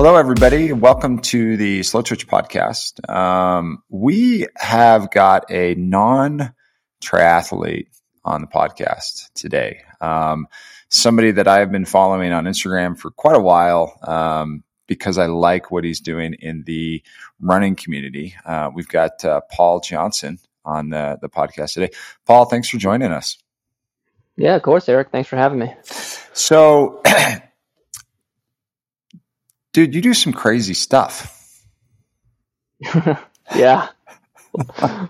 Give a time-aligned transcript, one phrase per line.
[0.00, 0.72] Hello, everybody.
[0.72, 3.12] Welcome to the Slowtwitch podcast.
[3.12, 6.54] Um, we have got a non
[7.02, 7.88] triathlete
[8.24, 9.80] on the podcast today.
[10.00, 10.46] Um,
[10.88, 15.26] somebody that I have been following on Instagram for quite a while um, because I
[15.26, 17.02] like what he's doing in the
[17.40, 18.36] running community.
[18.46, 21.90] Uh, we've got uh, Paul Johnson on the, the podcast today.
[22.24, 23.36] Paul, thanks for joining us.
[24.36, 25.10] Yeah, of course, Eric.
[25.10, 25.74] Thanks for having me.
[26.34, 27.02] So,
[29.72, 31.34] dude, you do some crazy stuff.
[33.56, 33.88] yeah.
[34.78, 35.08] a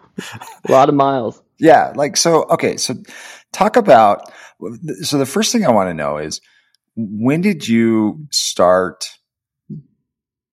[0.69, 1.43] lot of miles.
[1.59, 1.93] Yeah.
[1.95, 2.77] Like, so, okay.
[2.77, 2.95] So,
[3.53, 4.33] talk about.
[5.03, 6.41] So, the first thing I want to know is
[6.97, 9.11] when did you start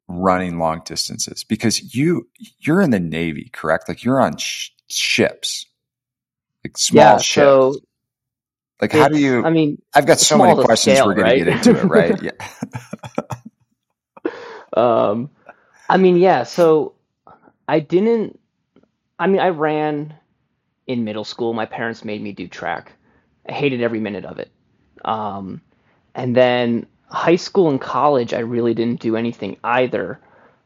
[0.08, 1.44] running long distances?
[1.44, 2.28] Because you,
[2.60, 3.88] you're in the Navy, correct?
[3.88, 5.66] Like, you're on sh- ships,
[6.64, 7.34] like small yeah, ships.
[7.34, 7.76] So
[8.82, 9.44] like, how do you?
[9.46, 10.98] I mean, I've got so many questions.
[10.98, 11.40] Scale, we're going right?
[11.40, 12.22] to get into it, right?
[12.22, 12.32] yeah.
[14.76, 15.30] Um,
[15.90, 16.44] I mean, yeah.
[16.44, 16.94] So
[17.68, 18.40] I didn't.
[19.18, 20.14] I mean, I ran
[20.88, 21.54] in middle school.
[21.54, 22.94] My parents made me do track.
[23.48, 24.52] I hated every minute of it.
[25.04, 25.62] Um,
[26.14, 30.20] and then high school and college, I really didn't do anything either.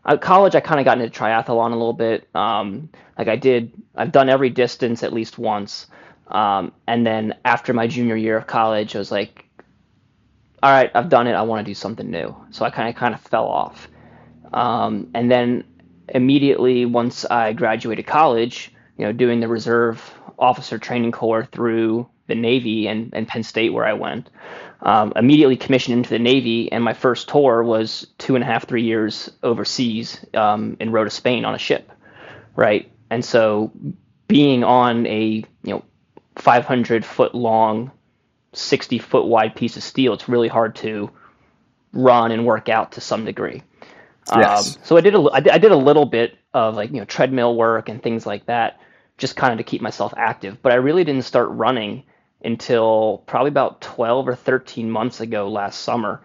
[0.06, 2.28] At college, I kind of got into triathlon a little bit.
[2.34, 5.88] Um, like I did, I've done every distance at least once.
[6.28, 9.46] Um, and then after my junior year of college, I was like,
[10.62, 11.34] all right, I've done it.
[11.34, 12.36] I want to do something new.
[12.52, 13.88] So I kind of kind of fell off.
[14.54, 15.64] Um, and then
[16.08, 22.36] immediately once I graduated college, you know, doing the reserve officer training corps through the
[22.36, 24.30] Navy and, and Penn State where I went,
[24.82, 26.72] um, immediately commissioned into the Navy.
[26.72, 31.10] And my first tour was two and a half, three years overseas um, in Rota,
[31.10, 31.92] Spain on a ship.
[32.56, 32.92] Right.
[33.10, 33.72] And so
[34.28, 35.84] being on a, you know,
[36.36, 37.92] 500 foot long,
[38.54, 41.10] 60 foot wide piece of steel, it's really hard to
[41.92, 43.64] run and work out to some degree.
[44.36, 44.76] Yes.
[44.76, 46.98] Um, so I did a, I did, I did a little bit of like you
[46.98, 48.80] know treadmill work and things like that,
[49.18, 50.62] just kind of to keep myself active.
[50.62, 52.04] But I really didn't start running
[52.44, 56.22] until probably about 12 or 13 months ago last summer,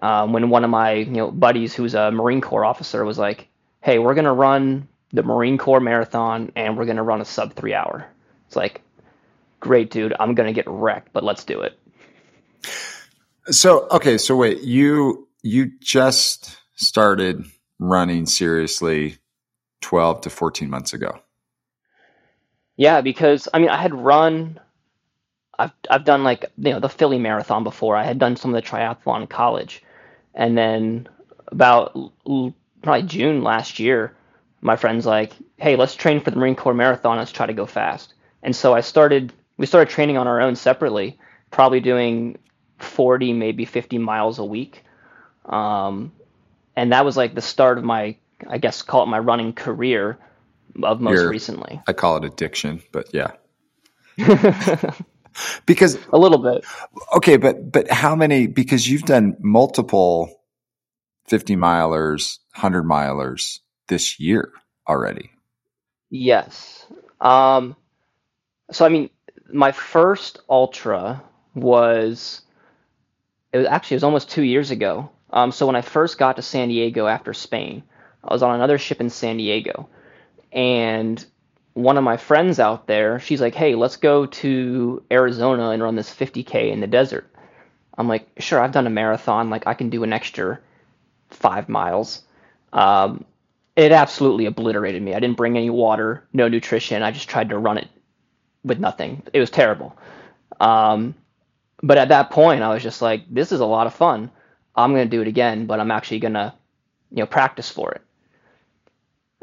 [0.00, 3.48] um, when one of my you know buddies who's a Marine Corps officer was like,
[3.80, 7.74] "Hey, we're gonna run the Marine Corps marathon and we're gonna run a sub three
[7.74, 8.06] hour."
[8.46, 8.80] It's like,
[9.60, 10.14] great, dude.
[10.18, 11.78] I'm gonna get wrecked, but let's do it.
[13.50, 17.44] So okay, so wait, you you just started
[17.78, 19.18] running seriously
[19.82, 21.20] 12 to 14 months ago.
[22.76, 24.58] Yeah, because I mean, I had run.
[25.58, 27.96] I've I've done like you know the Philly Marathon before.
[27.96, 29.82] I had done some of the triathlon in college,
[30.34, 31.08] and then
[31.48, 31.92] about
[32.26, 34.16] l- probably June last year,
[34.62, 37.18] my friend's like, "Hey, let's train for the Marine Corps Marathon.
[37.18, 39.32] Let's try to go fast." And so I started.
[39.58, 41.18] We started training on our own separately,
[41.50, 42.38] probably doing
[42.78, 44.84] 40, maybe 50 miles a week.
[45.44, 46.12] Um,
[46.80, 48.16] and that was like the start of my,
[48.48, 50.18] I guess, call it my running career
[50.82, 51.78] of most Your- recently.
[51.86, 53.32] I call it addiction, but yeah.
[55.66, 56.64] because A little bit.
[57.16, 60.40] okay, but but how many because you've done multiple
[61.28, 63.58] 50 milers, 100 milers
[63.88, 64.50] this year
[64.88, 65.30] already.
[66.08, 66.86] Yes.
[67.20, 67.76] Um,
[68.70, 69.10] so I mean,
[69.52, 71.22] my first ultra
[71.54, 72.40] was
[73.52, 75.10] it was actually it was almost two years ago.
[75.32, 77.82] Um, so when I first got to San Diego after Spain,
[78.24, 79.88] I was on another ship in San Diego,
[80.52, 81.24] and
[81.74, 85.94] one of my friends out there, she's like, "Hey, let's go to Arizona and run
[85.96, 87.26] this 50k in the desert."
[87.96, 89.50] I'm like, "Sure, I've done a marathon.
[89.50, 90.58] Like, I can do an extra
[91.30, 92.22] five miles."
[92.72, 93.24] Um,
[93.76, 95.14] it absolutely obliterated me.
[95.14, 97.02] I didn't bring any water, no nutrition.
[97.02, 97.88] I just tried to run it
[98.64, 99.22] with nothing.
[99.32, 99.96] It was terrible.
[100.58, 101.14] Um,
[101.82, 104.30] but at that point, I was just like, this is a lot of fun.
[104.74, 106.54] I'm going to do it again, but I'm actually going to,
[107.10, 108.02] you know, practice for it.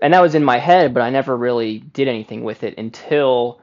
[0.02, 3.62] And that was in my head, but I never really did anything with it until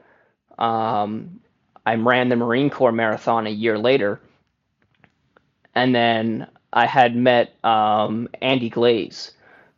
[0.59, 1.39] um,
[1.85, 4.19] I ran the Marine Corps Marathon a year later.
[5.73, 9.31] And then I had met um, Andy Glaze.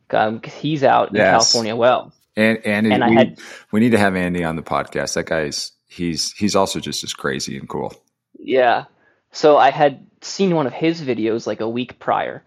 [0.09, 2.11] Um, he's out in California well.
[2.35, 3.39] And Andy, And I we, had-
[3.71, 5.13] we need to have Andy on the podcast.
[5.15, 7.93] That guy's he's he's also just as crazy and cool.
[8.39, 8.85] Yeah.
[9.31, 12.43] So I had seen one of his videos like a week prior.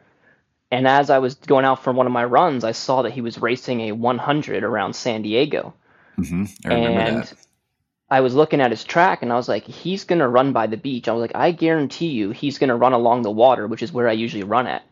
[0.73, 3.21] And as I was going out for one of my runs, I saw that he
[3.21, 5.75] was racing a 100 around San Diego.
[6.17, 7.32] hmm I and that.
[8.11, 10.67] I was looking at his track and I was like, he's going to run by
[10.67, 11.09] the beach.
[11.09, 13.93] I was like, I guarantee you he's going to run along the water, which is
[13.93, 14.82] where I usually run at.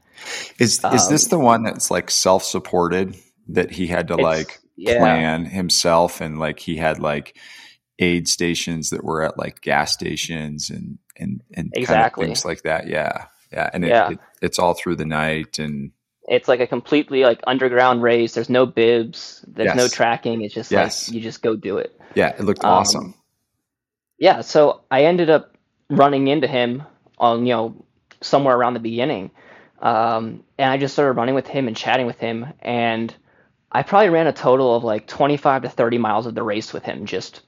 [0.58, 3.16] Is is this the one that's like self supported
[3.48, 4.98] that he had to um, like yeah.
[4.98, 7.36] plan himself and like he had like
[7.98, 12.22] aid stations that were at like gas stations and and and Exactly.
[12.22, 12.86] kind of things like that.
[12.88, 14.10] Yeah, yeah, and it, Yeah.
[14.12, 15.92] It, it's all through the night and
[16.28, 18.34] It's like a completely like underground race.
[18.34, 19.44] There's no bibs.
[19.48, 20.42] There's no tracking.
[20.42, 21.08] It's just Yes.
[21.08, 21.98] like you just go do it.
[22.14, 23.14] Yeah, it looked Um, awesome.
[24.18, 25.54] Yeah, so I ended up
[25.90, 26.82] running into him
[27.18, 27.84] on, you know,
[28.20, 29.30] somewhere around the beginning.
[29.80, 32.46] Um, and I just started running with him and chatting with him.
[32.60, 33.14] And
[33.70, 36.82] I probably ran a total of like 25 to 30 miles of the race with
[36.84, 37.42] him, just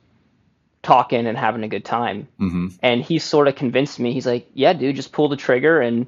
[0.83, 2.29] talking and having a good time.
[2.39, 5.81] hmm And he sort of convinced me, he's like, yeah, dude, just pull the trigger
[5.81, 6.07] and,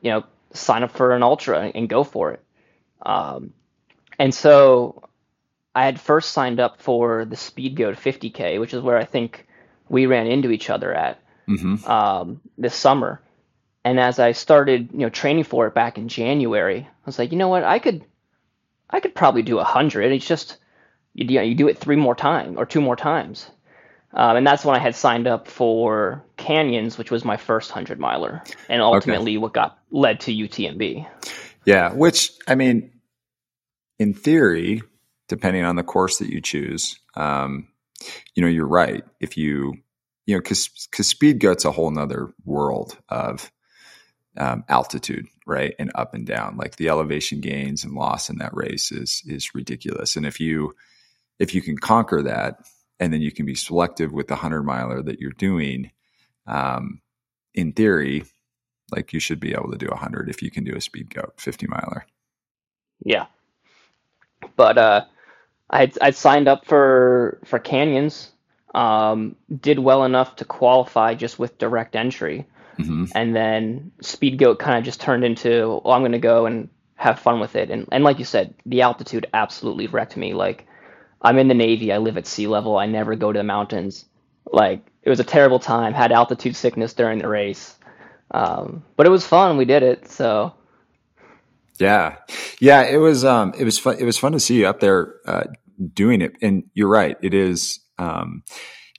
[0.00, 2.42] you know, sign up for an ultra and go for it.
[3.02, 3.52] Um,
[4.18, 5.08] and so
[5.74, 9.46] I had first signed up for the Speed Goat 50K, which is where I think
[9.88, 13.20] we ran into each other at hmm um, this summer.
[13.84, 17.32] And as I started, you know, training for it back in January, I was like,
[17.32, 18.04] you know what, I could,
[18.90, 20.12] I could probably do a hundred.
[20.12, 20.58] It's just,
[21.14, 23.50] you, you know, you do it three more times or two more times.
[24.12, 28.00] Um, and that's when I had signed up for Canyons, which was my first hundred
[28.00, 31.06] miler, and ultimately what got led to UTMB.
[31.64, 32.90] Yeah, which I mean,
[33.98, 34.82] in theory,
[35.28, 37.68] depending on the course that you choose, um,
[38.34, 39.04] you know, you're right.
[39.20, 39.74] If you,
[40.26, 43.50] you know, because because speed goat's a whole nother world of
[44.36, 46.56] um, altitude, right, and up and down.
[46.56, 50.16] Like the elevation gains and loss in that race is is ridiculous.
[50.16, 50.74] And if you
[51.38, 52.56] if you can conquer that,
[53.00, 55.90] and then you can be selective with the hundred miler that you're doing,
[56.46, 57.00] um,
[57.54, 58.24] in theory,
[58.92, 61.12] like you should be able to do a hundred if you can do a speed
[61.14, 62.04] goat fifty miler.
[63.04, 63.26] Yeah.
[64.56, 65.04] But uh,
[65.70, 68.30] I I signed up for for Canyons,
[68.74, 74.58] um, did well enough to qualify just with direct entry, hmm and then Speed Goat
[74.58, 77.70] kind of just turned into, oh, I'm going to go and have fun with it.
[77.70, 80.34] And and like you said, the altitude absolutely wrecked me.
[80.34, 80.66] Like
[81.22, 84.04] I'm in the Navy, I live at sea level, I never go to the mountains.
[84.50, 85.94] Like it was a terrible time.
[85.94, 87.76] Had altitude sickness during the race,
[88.30, 89.56] um, but it was fun.
[89.56, 90.54] We did it, so.
[91.78, 92.16] Yeah,
[92.60, 92.82] yeah.
[92.82, 93.96] It was um, it was fun.
[93.98, 95.44] It was fun to see you up there uh,
[95.94, 96.32] doing it.
[96.42, 97.16] And you're right.
[97.22, 97.80] It is.
[97.98, 98.42] Um,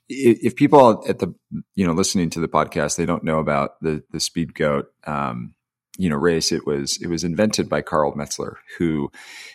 [0.08, 1.34] if people at the
[1.74, 4.86] you know listening to the podcast, they don't know about the the Speed Goat.
[5.06, 5.54] Um,
[5.98, 6.52] you know, race.
[6.52, 9.10] It was it was invented by Karl Meltzer, who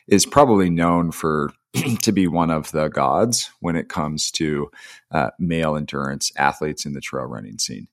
[0.08, 1.52] is probably known for
[2.02, 4.70] to be one of the gods when it comes to
[5.12, 7.88] uh, male endurance athletes in the trail running scene.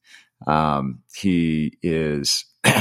[0.46, 2.44] Um, he is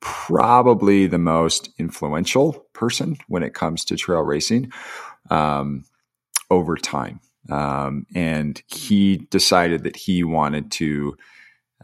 [0.00, 4.72] probably the most influential person when it comes to trail racing
[5.30, 5.84] um,
[6.50, 7.20] over time.
[7.50, 11.16] Um, and he decided that he wanted to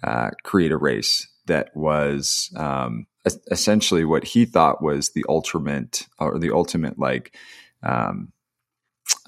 [0.02, 3.06] uh, create a race that was um,
[3.50, 7.36] essentially what he thought was the ultimate or the ultimate like
[7.82, 8.32] um,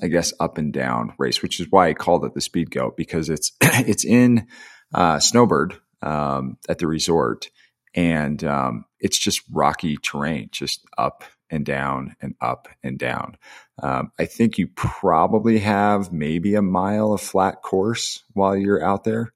[0.03, 2.97] I guess up and down race, which is why I called it the Speed Goat
[2.97, 4.47] because it's it's in
[4.95, 7.51] uh, Snowbird um, at the resort,
[7.95, 13.37] and um, it's just rocky terrain, just up and down and up and down.
[13.83, 19.05] Um, I think you probably have maybe a mile of flat course while you're out
[19.05, 19.33] there,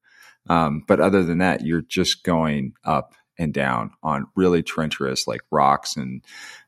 [0.51, 5.43] um, but other than that, you're just going up and down on really treacherous like
[5.53, 6.23] rocks and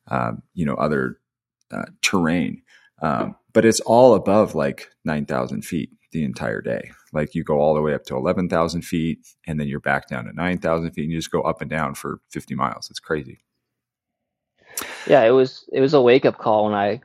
[0.06, 1.19] um, you know other
[1.73, 2.62] uh, terrain.
[3.02, 6.93] Um, but it's all above like 9,000 feet the entire day.
[7.12, 9.19] Like you go all the way up to 11,000 feet
[9.49, 11.94] and then you're back down to 9,000 feet and you just go up and down
[11.94, 12.89] for 50 miles.
[12.89, 13.41] It's crazy.
[15.08, 17.01] Yeah, it was it was a wake up call when I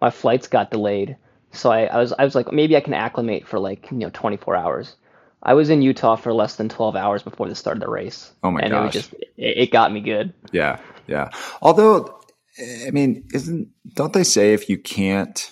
[0.00, 1.18] my flights got delayed.
[1.50, 4.10] So I, I was I was like maybe I can acclimate for like you know
[4.10, 4.96] 24 hours.
[5.42, 8.32] I was in Utah for less than 12 hours before the start of the race.
[8.42, 8.64] Oh my god.
[8.64, 8.92] and it was gosh.
[8.94, 10.32] just it, it got me good.
[10.52, 10.78] Yeah.
[11.06, 11.30] Yeah.
[11.60, 12.20] Although,
[12.86, 15.50] I mean, isn't, don't they say if you can't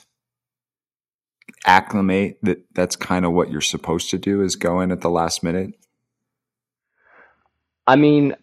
[1.66, 5.10] acclimate that that's kind of what you're supposed to do is go in at the
[5.10, 5.74] last minute?
[7.86, 8.36] I mean,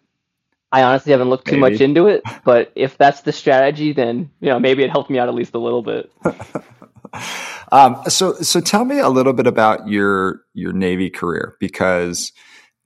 [0.70, 1.72] I honestly haven't looked too Maybe.
[1.72, 5.18] much into it, but if that's the strategy, then you know maybe it helped me
[5.18, 6.12] out at least a little bit.
[7.70, 12.32] Um, so, so tell me a little bit about your your Navy career because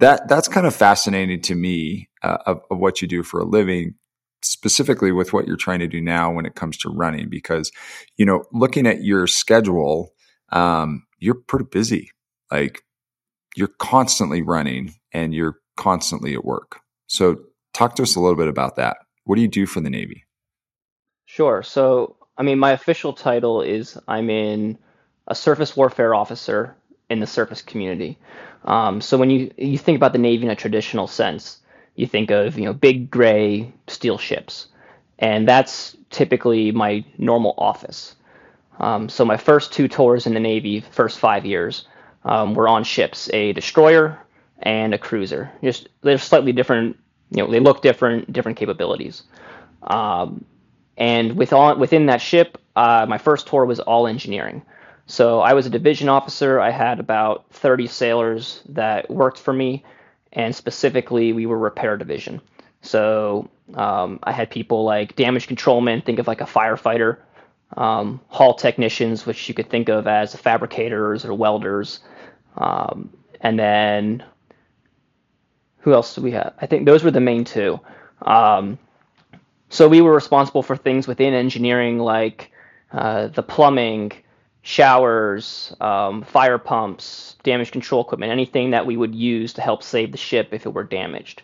[0.00, 3.44] that that's kind of fascinating to me uh, of, of what you do for a
[3.44, 3.94] living,
[4.42, 7.28] specifically with what you're trying to do now when it comes to running.
[7.28, 7.70] Because
[8.16, 10.12] you know, looking at your schedule,
[10.50, 12.10] um, you're pretty busy.
[12.50, 12.82] Like
[13.56, 16.80] you're constantly running and you're constantly at work.
[17.06, 17.36] So,
[17.72, 18.98] talk to us a little bit about that.
[19.24, 20.24] What do you do for the Navy?
[21.26, 21.62] Sure.
[21.62, 24.78] So, I mean, my official title is I'm in
[25.26, 26.74] a surface warfare officer
[27.10, 28.18] in the surface community.
[28.64, 31.58] Um, so when you you think about the Navy in a traditional sense,
[31.94, 34.68] you think of you know big gray steel ships,
[35.18, 38.16] and that's typically my normal office.
[38.80, 41.86] Um, so my first two tours in the Navy, first five years,
[42.24, 44.18] um, were on ships, a destroyer
[44.60, 45.50] and a cruiser.
[45.62, 46.96] Just they're slightly different.
[47.30, 49.22] You know, they look different, different capabilities.
[49.82, 50.44] Um,
[50.96, 54.62] and with all, within that ship, uh, my first tour was all engineering.
[55.06, 56.60] So I was a division officer.
[56.60, 59.84] I had about 30 sailors that worked for me,
[60.32, 62.40] and specifically, we were repair division.
[62.82, 67.18] So um, I had people like damage controlmen, think of like a firefighter,
[67.76, 72.00] um, hull technicians, which you could think of as fabricators or welders,
[72.56, 74.22] um, and then
[75.78, 76.54] who else do we have?
[76.60, 77.80] I think those were the main two.
[78.22, 78.78] Um,
[79.72, 82.52] so we were responsible for things within engineering like
[82.92, 84.12] uh, the plumbing,
[84.60, 90.12] showers, um, fire pumps, damage control equipment, anything that we would use to help save
[90.12, 91.40] the ship if it were damaged.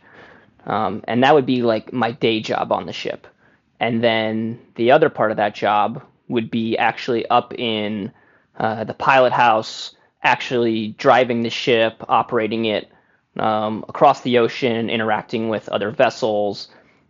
[0.67, 3.27] Um, and that would be like my day job on the ship.
[3.81, 8.13] And then the other part of that job would be actually up in
[8.59, 12.93] uh, the pilot house, actually driving the ship, operating it
[13.39, 16.69] um, across the ocean, interacting with other vessels,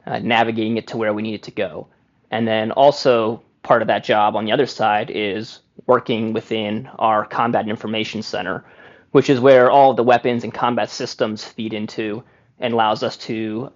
[0.09, 1.87] uh, navigating it to where we need it to go.
[2.31, 7.27] And then also part of that job on the other side is working within our
[7.27, 8.65] combat information center,
[9.13, 12.23] which is where all the weapons and combat systems feed into
[12.59, 13.71] and allows us to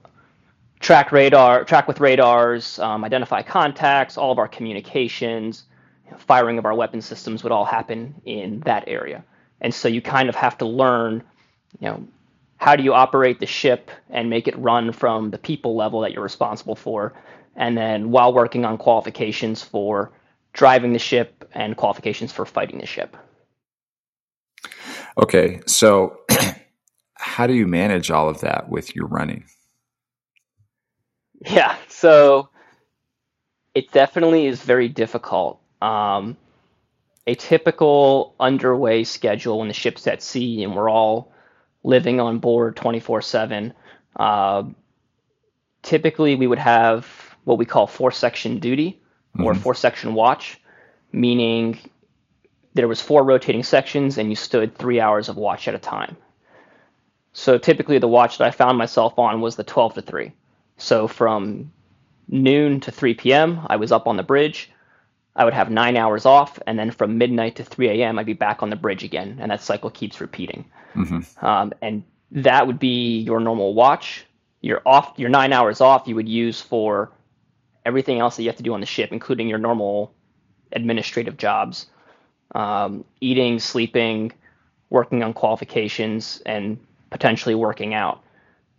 [0.81, 5.65] track radar, track with radars, um, identify contacts, all of our communications,
[6.19, 9.25] firing of our weapon systems would all happen in that area.
[9.61, 11.23] And so you kind of have to learn,
[11.79, 12.09] you know,
[12.63, 16.13] how do you operate the ship and make it run from the people level that
[16.13, 17.13] you're responsible for,
[17.57, 20.13] and then while working on qualifications for
[20.53, 23.17] driving the ship and qualifications for fighting the ship.
[25.21, 26.21] Okay, so
[27.15, 29.45] how do you manage all of that with your running?
[31.45, 32.49] Yeah, so
[33.75, 35.61] it definitely is very difficult.
[35.81, 36.37] Um,
[37.27, 41.32] a typical underway schedule when the ship's at sea and we're all
[41.85, 43.73] living on board 24 7.
[44.17, 44.65] Uh,
[45.83, 47.07] typically, we would have
[47.45, 49.01] what we call four section duty
[49.39, 49.63] or mm-hmm.
[49.63, 50.61] four section watch,
[51.13, 51.79] meaning
[52.75, 56.17] there was four rotating sections and you stood three hours of watch at a time.
[57.33, 60.33] So typically, the watch that I found myself on was the 12 to 3.
[60.77, 61.73] So from
[62.29, 64.71] noon to 3 p.m., I was up on the bridge.
[65.35, 68.35] I would have nine hours off, and then from midnight to 3 a.m., I'd be
[68.35, 70.65] back on the bridge again, and that cycle keeps repeating.
[70.95, 71.45] Mm-hmm.
[71.45, 74.27] Um, and that would be your normal watch.
[74.61, 77.11] Your off, your nine hours off, you would use for
[77.85, 80.15] everything else that you have to do on the ship, including your normal
[80.73, 81.87] administrative jobs,
[82.55, 84.33] um, eating, sleeping,
[84.91, 86.79] working on qualifications, and
[87.11, 88.23] potentially working out.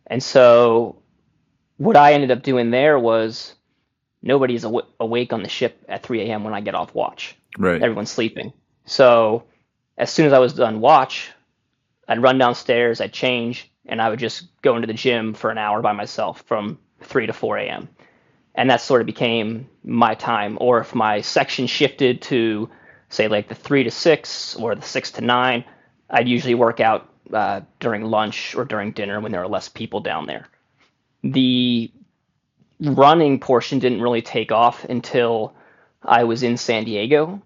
[0.07, 0.97] And so
[1.77, 3.55] what I ended up doing there was
[4.23, 6.43] nobody's aw- awake on the ship at 3 a.m.
[6.43, 7.35] when I get off watch.
[7.57, 7.81] Right.
[7.81, 8.53] Everyone's sleeping.
[8.85, 9.43] So
[9.97, 11.29] as soon as I was done watch,
[12.07, 15.57] I'd run downstairs, I'd change, and I would just go into the gym for an
[15.57, 17.89] hour by myself from 3 to 4 a.m.
[18.55, 20.57] And that sort of became my time.
[20.61, 22.69] Or if my section shifted to,
[23.09, 25.65] say, like the 3 to 6 or the 6 to 9,
[26.09, 30.01] I'd usually work out uh, during lunch or during dinner when there are less people
[30.01, 30.47] down there.
[31.23, 31.91] The
[32.83, 35.55] running portion didn't really take off until
[36.03, 37.41] I was in San Diego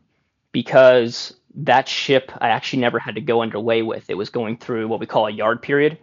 [0.51, 4.09] because that ship I actually never had to go underway with.
[4.09, 5.97] It was going through what we call a yard period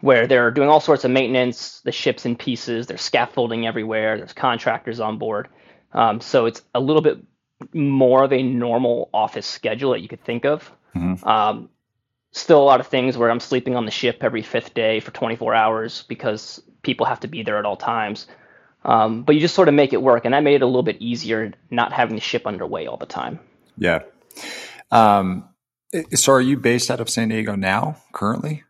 [0.00, 1.80] where they're doing all sorts of maintenance.
[1.80, 5.48] The ship's in pieces, there's scaffolding everywhere, there's contractors on board.
[5.92, 7.18] Um, so it's a little bit
[7.72, 10.70] more of a normal office schedule that you could think of.
[10.94, 11.26] Mm-hmm.
[11.26, 11.70] Um,
[12.32, 15.10] still a lot of things where I'm sleeping on the ship every fifth day for
[15.12, 18.26] 24 hours because people have to be there at all times.
[18.84, 20.82] Um, but you just sort of make it work, and that made it a little
[20.82, 23.40] bit easier not having the ship underway all the time.
[23.78, 24.00] Yeah.
[24.90, 25.48] Um,
[26.12, 28.64] so, are you based out of San Diego now, currently?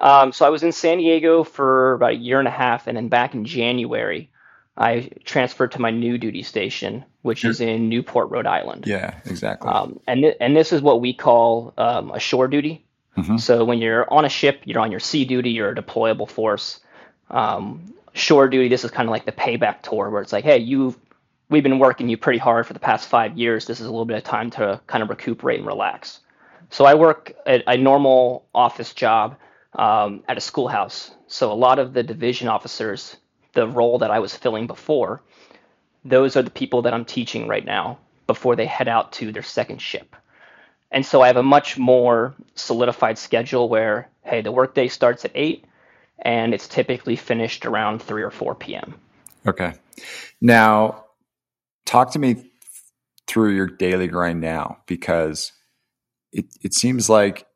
[0.00, 2.96] Um, so, I was in San Diego for about a year and a half, and
[2.96, 4.30] then back in January,
[4.76, 8.84] I transferred to my new duty station, which is in Newport, Rhode Island.
[8.86, 9.70] Yeah, exactly.
[9.70, 12.84] Um, and th- and this is what we call um, a shore duty.
[13.16, 13.38] Mm-hmm.
[13.38, 16.80] So when you're on a ship, you're on your sea duty, you're a deployable force.
[17.30, 20.58] Um, shore duty, this is kind of like the payback tour, where it's like, hey,
[20.58, 20.98] you've
[21.48, 23.66] we've been working you pretty hard for the past five years.
[23.66, 26.20] This is a little bit of time to kind of recuperate and relax.
[26.70, 29.36] So I work at a normal office job
[29.74, 31.12] um, at a schoolhouse.
[31.28, 33.16] So a lot of the division officers
[33.56, 35.22] the role that I was filling before,
[36.04, 39.42] those are the people that I'm teaching right now before they head out to their
[39.42, 40.14] second ship.
[40.92, 45.32] And so I have a much more solidified schedule where, hey, the workday starts at
[45.34, 45.64] 8
[46.18, 48.94] and it's typically finished around 3 or 4 p.m.
[49.46, 49.74] Okay.
[50.40, 51.04] Now,
[51.84, 52.50] talk to me
[53.26, 55.52] through your daily grind now because
[56.32, 57.46] it, it seems like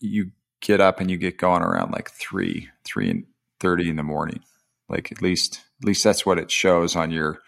[0.00, 3.24] you get up and you get going around like 3, 3 and
[3.60, 4.40] 30 in the morning
[4.88, 7.40] like at least At least that's what it shows on your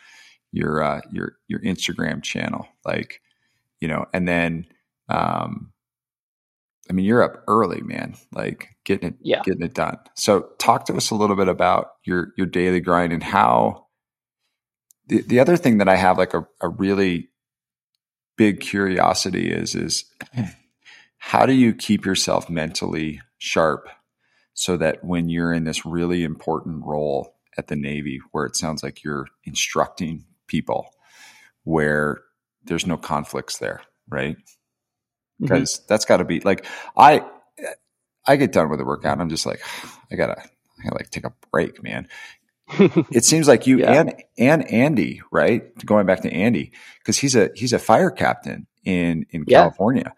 [0.53, 2.67] your uh, your your Instagram channel.
[2.85, 3.21] Like,
[3.81, 4.67] you know, and then
[5.09, 5.73] um,
[6.89, 8.15] I mean, you're up early, man.
[8.33, 9.43] Like getting it, yeah.
[9.43, 9.99] getting it done.
[10.15, 13.87] So, talk to us a little bit about your your daily grind and how.
[15.07, 17.31] The the other thing that I have like a, a really
[18.37, 20.05] big curiosity is is
[21.19, 23.89] how do you keep yourself mentally sharp
[24.55, 28.83] so that when you're in this really important role at the Navy, where it sounds
[28.83, 30.91] like you're instructing people,
[31.65, 32.23] where
[32.65, 34.37] there's no conflicts there, right?
[35.41, 35.85] Because mm-hmm.
[35.89, 36.67] that's got to be like
[36.97, 37.25] I
[38.27, 39.61] I get done with the workout and I'm just like
[40.11, 42.09] I gotta I gotta like take a break, man.
[43.11, 43.93] it seems like you yeah.
[43.93, 45.75] and and Andy, right?
[45.87, 49.61] Going back to Andy, because he's a he's a fire captain in in yeah.
[49.61, 50.15] California.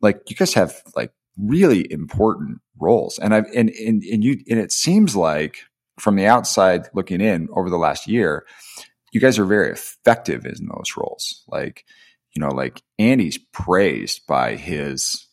[0.00, 4.58] Like you guys have like really important roles, and I've and and and you and
[4.58, 5.58] it seems like
[5.98, 8.44] from the outside looking in over the last year,
[9.12, 11.44] you guys are very effective in those roles.
[11.46, 11.84] Like
[12.34, 15.26] you know, like Andy's praised by his,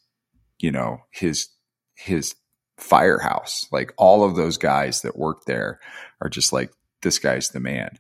[0.60, 1.48] you know, his,
[1.96, 2.36] his
[2.78, 3.66] firehouse.
[3.72, 5.80] Like all of those guys that work there
[6.22, 7.98] are just like, this guy's the man.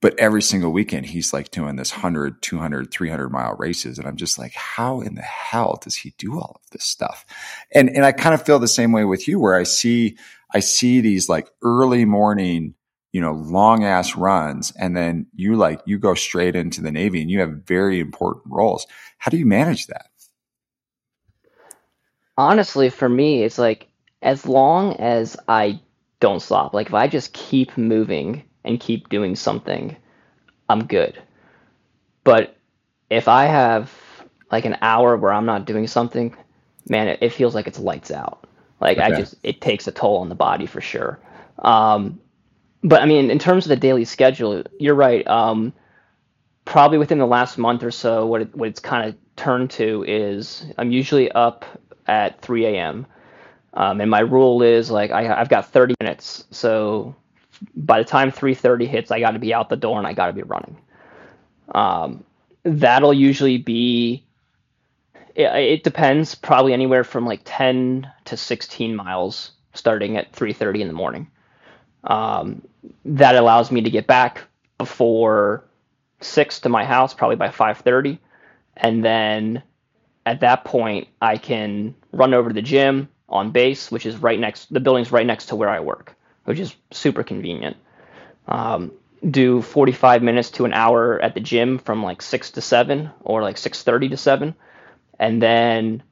[0.00, 3.98] But every single weekend, he's like doing this 100, 200, 300 mile races.
[3.98, 7.26] And I'm just like, how in the hell does he do all of this stuff?
[7.74, 10.16] And, and I kind of feel the same way with you where I see,
[10.54, 12.74] I see these like early morning
[13.12, 14.72] you know, long ass runs.
[14.78, 18.44] And then you like, you go straight into the Navy and you have very important
[18.52, 18.86] roles.
[19.18, 20.06] How do you manage that?
[22.36, 23.88] Honestly, for me, it's like
[24.22, 25.80] as long as I
[26.20, 29.96] don't stop, like if I just keep moving and keep doing something,
[30.68, 31.20] I'm good.
[32.24, 32.56] But
[33.10, 33.92] if I have
[34.52, 36.34] like an hour where I'm not doing something,
[36.88, 38.46] man, it, it feels like it's lights out.
[38.80, 39.12] Like okay.
[39.12, 41.18] I just, it takes a toll on the body for sure.
[41.58, 42.20] Um,
[42.82, 45.26] but I mean, in terms of the daily schedule, you're right.
[45.26, 45.72] Um,
[46.64, 50.04] probably within the last month or so, what it, what it's kind of turned to
[50.06, 51.64] is I'm usually up
[52.06, 53.06] at 3 a.m.
[53.74, 57.14] Um, and my rule is like I, have got 30 minutes, so
[57.76, 60.26] by the time 3:30 hits, I got to be out the door and I got
[60.26, 60.76] to be running.
[61.74, 62.24] Um,
[62.62, 64.24] that'll usually be.
[65.34, 70.88] It, it depends, probably anywhere from like 10 to 16 miles, starting at 3:30 in
[70.88, 71.28] the morning.
[72.04, 72.62] Um,
[73.04, 74.42] that allows me to get back
[74.78, 75.64] before
[76.20, 78.18] six to my house, probably by five thirty,
[78.76, 79.62] and then
[80.26, 84.38] at that point I can run over to the gym on base, which is right
[84.38, 84.72] next.
[84.72, 86.14] The building's right next to where I work,
[86.44, 87.76] which is super convenient.
[88.48, 88.92] Um,
[89.28, 93.42] do 45 minutes to an hour at the gym from like 6 to 7 or
[93.42, 94.54] like 6:30 to 7
[95.18, 96.02] and then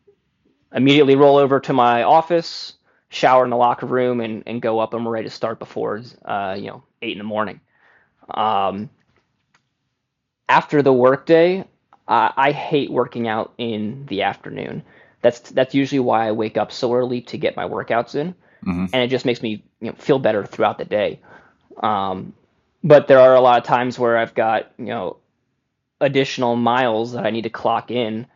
[0.75, 2.75] immediately roll over to my office
[3.09, 4.95] shower in the locker room and, and go up.
[4.95, 7.61] and we're ready to start before uh, you know eight in the morning.
[8.31, 8.91] Um,
[10.49, 11.61] after the workday,
[12.07, 14.83] uh, I hate working out in the afternoon.
[15.21, 18.87] That's that's usually why I wake up so early to get my workouts in, mm-hmm.
[18.93, 21.21] and it just makes me you know, feel better throughout the day.
[21.83, 22.33] Um,
[22.85, 25.17] but there are a lot of times where I've got you know
[26.01, 28.27] additional miles that I need to clock in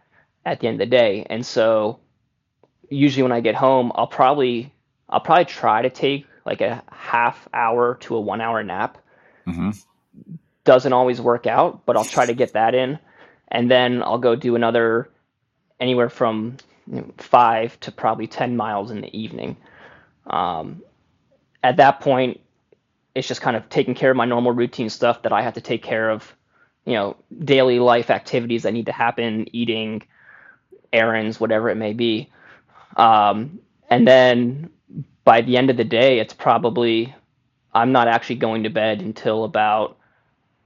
[0.44, 2.00] at the end of the day, and so
[2.92, 4.72] usually when I get home, I'll probably
[5.08, 8.98] I'll probably try to take like a half hour to a one hour nap.
[9.46, 9.70] Mm-hmm.
[10.64, 12.98] Doesn't always work out, but I'll try to get that in,
[13.48, 15.10] and then I'll go do another
[15.80, 19.56] anywhere from you know, five to probably ten miles in the evening.
[20.26, 20.82] Um,
[21.64, 22.40] at that point,
[23.14, 25.60] it's just kind of taking care of my normal routine stuff that I have to
[25.60, 26.32] take care of.
[26.84, 30.02] You know, daily life activities that need to happen, eating,
[30.92, 32.28] errands, whatever it may be.
[32.96, 34.70] Um, and then
[35.24, 37.14] by the end of the day, it's probably
[37.74, 39.96] I'm not actually going to bed until about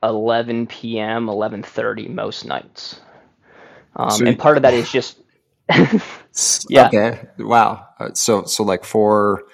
[0.02, 3.00] 11 p.m., 11:30 most nights.
[3.94, 5.18] Um, so and part of that is just
[6.68, 6.88] yeah.
[6.88, 7.20] Okay.
[7.38, 7.86] Wow.
[7.98, 9.44] Uh, so so like four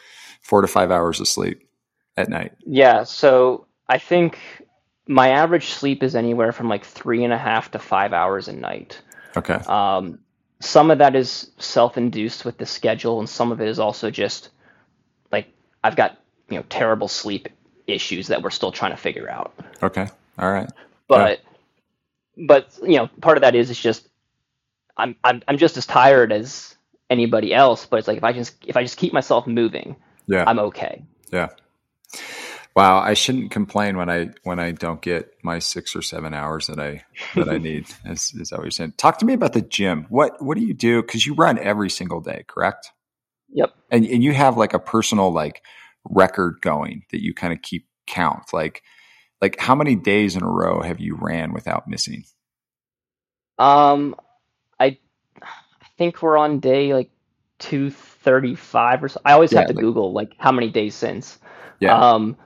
[0.41, 1.67] four to five hours of sleep
[2.17, 2.53] at night.
[2.67, 3.05] Yeah.
[3.05, 4.39] So I think
[5.07, 8.53] my average sleep is anywhere from like three and a half to five hours a
[8.53, 9.01] night.
[9.37, 9.55] Okay.
[9.55, 10.19] Um,
[10.63, 14.51] some of that is self-induced with the schedule and some of it is also just
[15.33, 15.49] like
[15.83, 17.49] I've got, you know, terrible sleep
[17.87, 19.53] issues that we're still trying to figure out.
[19.83, 20.09] Okay.
[20.39, 20.71] All right.
[21.09, 21.41] But
[22.37, 22.47] yeah.
[22.47, 24.09] but you know, part of that is it's just
[24.97, 26.77] I'm I'm I'm just as tired as
[27.11, 29.97] anybody else, but it's like if I just if I just keep myself moving,
[30.27, 30.45] yeah.
[30.47, 31.03] I'm okay.
[31.33, 31.49] Yeah.
[32.77, 36.69] Wow, I shouldn't complain when I when I don't get my six or seven hours
[36.69, 37.05] that I
[37.39, 37.89] that I need.
[38.07, 38.95] Is, is that what you're saying?
[38.99, 40.07] Talk to me about the gym.
[40.11, 41.03] What what do you do?
[41.03, 42.93] Because you run every single day, correct?
[43.53, 43.75] Yep.
[43.91, 45.63] And and you have like a personal like
[46.11, 48.53] record going that you kind of keep count?
[48.53, 48.83] Like,
[49.43, 52.25] like how many days in a row have you ran without missing?
[53.59, 54.17] Um,
[54.81, 54.99] I
[55.83, 57.11] I think we're on day like
[57.59, 59.21] two thirty five or so.
[59.25, 61.39] I always Yeah, have to like Google like how many days since.
[61.81, 62.01] yeah.
[62.01, 62.37] Um,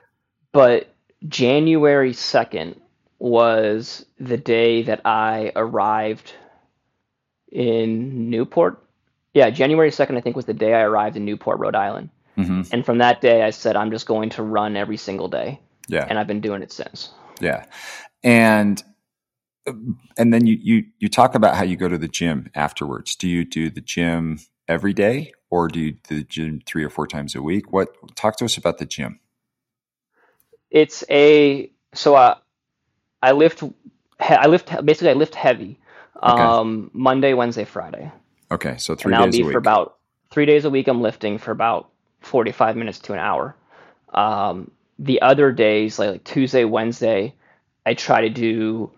[0.57, 0.95] but
[1.29, 2.81] January second
[3.19, 6.33] was the day that I arrived
[7.53, 8.83] in Newport.
[9.35, 12.09] Yeah, January 2nd, I think, was the day I arrived in Newport, Rhode Island.
[12.37, 15.61] hmm And from that day, I said, I'm just going to run every single day.
[15.88, 16.07] Yeah.
[16.09, 17.11] And I've been doing it since.
[17.38, 17.66] Yeah.
[18.25, 18.83] And
[20.16, 23.14] and then you you you talk about how you go to the gym afterwards.
[23.14, 24.38] Do you do the gym
[24.69, 27.73] every day or do you do the gym three or four times a week?
[27.73, 29.21] What talk to us about the gym.
[30.70, 32.37] It's a, so I,
[33.22, 33.62] I lift,
[34.20, 35.79] I lift, basically, I lift heavy
[36.22, 36.42] Okay.
[36.42, 38.11] um, Monday, Wednesday, Friday.
[38.50, 39.96] Okay, so three And days be a for about
[40.31, 40.88] three days a week.
[40.88, 43.55] I'm lifting for about 45 minutes to an hour.
[44.14, 47.35] Um, the other days, like, like Tuesday, Wednesday,
[47.85, 48.90] I try to do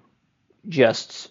[0.68, 1.30] just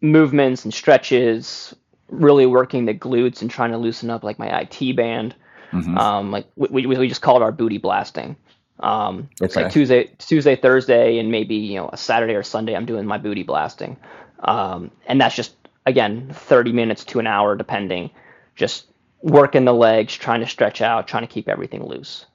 [0.00, 1.74] movements and stretches,
[2.08, 5.34] really working the glutes and trying to loosen up like my IT band.
[5.70, 8.36] hmm Um, like we, we, we just call it our booty blasting.
[8.82, 12.74] Um, it's like Tuesday, Tuesday, Thursday, and maybe you know a Saturday or Sunday.
[12.74, 13.96] I'm doing my booty blasting,
[14.40, 15.54] um, and that's just
[15.86, 18.10] again 30 minutes to an hour, depending.
[18.56, 18.86] Just
[19.22, 22.26] working the legs, trying to stretch out, trying to keep everything loose.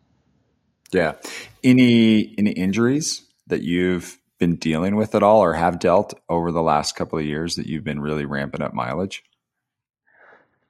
[0.92, 1.14] Yeah.
[1.64, 6.62] Any any injuries that you've been dealing with at all or have dealt over the
[6.62, 9.24] last couple of years that you've been really ramping up mileage?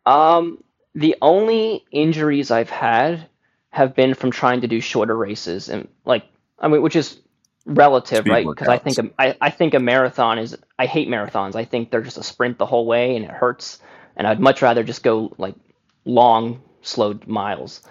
[0.05, 0.63] Um,
[0.95, 3.27] the only injuries I've had
[3.77, 6.25] have been from trying to do shorter races, and like
[6.59, 7.19] I mean, which is
[7.65, 8.45] relative, Speed right?
[8.45, 11.55] Because I think a, I, I think a marathon is I hate marathons.
[11.55, 13.79] I think they're just a sprint the whole way, and it hurts.
[14.15, 15.55] And I'd much rather just go like
[16.05, 17.81] long, slow miles.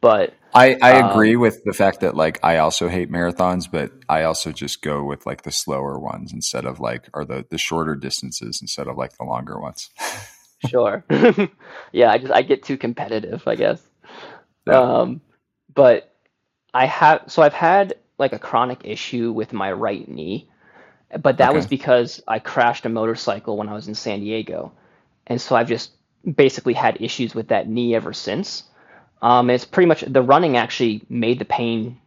[0.00, 3.92] But I, I agree um, with the fact that like I also hate marathons, but
[4.08, 7.58] I also just go with like the slower ones instead of like or the the
[7.58, 9.90] shorter distances instead of like the longer ones.
[10.68, 11.04] sure,
[11.92, 13.82] yeah, I just I get too competitive, I guess.
[14.66, 14.80] Yeah.
[14.80, 15.20] Um,
[15.76, 16.12] but
[16.74, 20.50] I have so I've had like a chronic issue with my right knee,
[21.20, 24.72] but that was because I crashed a motorcycle when I was in San Diego,
[25.26, 25.92] and so I've just
[26.36, 28.64] basically had issues with that knee ever since.
[29.22, 32.00] Um, it's pretty much the running actually made the pain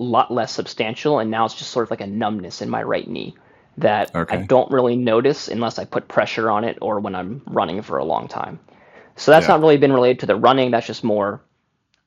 [0.00, 2.82] a lot less substantial, and now it's just sort of like a numbness in my
[2.82, 3.36] right knee
[3.78, 7.82] that I don't really notice unless I put pressure on it or when I'm running
[7.82, 8.60] for a long time.
[9.16, 9.54] So that's Yeah.
[9.54, 10.70] not really been related to the running.
[10.70, 11.42] That's just more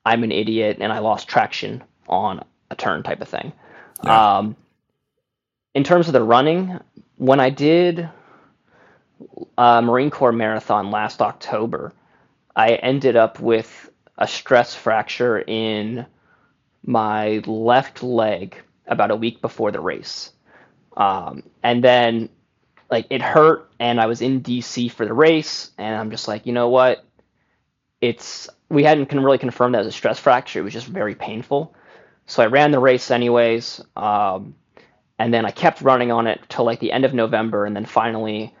[0.04, 3.52] I'm an idiot and I lost traction on a turn type of thing.
[4.04, 4.38] Yeah.
[4.38, 4.56] Um,
[5.74, 6.78] in terms of the running,
[7.16, 8.08] when I did
[9.58, 11.92] a Marine Corps marathon last October,
[12.56, 16.06] I ended up with a stress fracture in
[16.84, 20.32] my left leg about a week before the race.
[20.96, 22.28] Um, and then
[22.90, 26.46] like it hurt and I was in DC for the race and I'm just like,
[26.46, 27.04] you know what?
[28.00, 30.60] It's we hadn't can really confirmed that as a stress fracture.
[30.60, 31.74] It was just very painful.
[32.26, 33.82] So I ran the race anyways.
[33.96, 34.54] Um,
[35.18, 37.86] and then I kept running on it till like the end of November and then
[37.86, 38.54] finally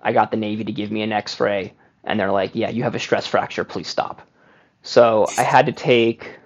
[0.00, 1.74] I got the Navy to give me an X-ray
[2.04, 3.64] and they're like, "Yeah, you have a stress fracture.
[3.64, 4.22] Please stop."
[4.82, 6.38] So I had to take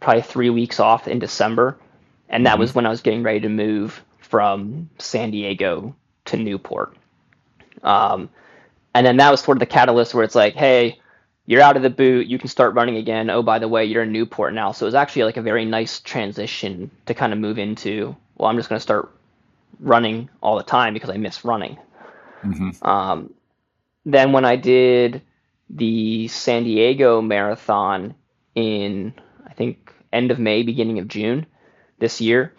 [0.00, 1.78] probably three weeks off in December,
[2.28, 5.94] and that hmm was when I was getting ready to move from San Diego
[6.26, 6.96] to Newport.
[7.82, 8.30] Um,
[8.94, 10.98] and then that was sort of the catalyst where it's like, hey,
[11.46, 13.30] you're out of the boot, you can start running again.
[13.30, 14.72] Oh, by the way, you're in Newport now.
[14.72, 18.48] So it was actually like a very nice transition to kind of move into, well,
[18.50, 19.10] I'm just going to start
[19.80, 21.78] running all the time because I miss running.
[22.42, 23.34] hmm Um,
[24.04, 25.22] then when I did
[25.70, 28.14] the San Diego marathon
[28.54, 29.14] in,
[29.46, 31.46] I think, end of May, beginning of June
[31.98, 32.54] this year,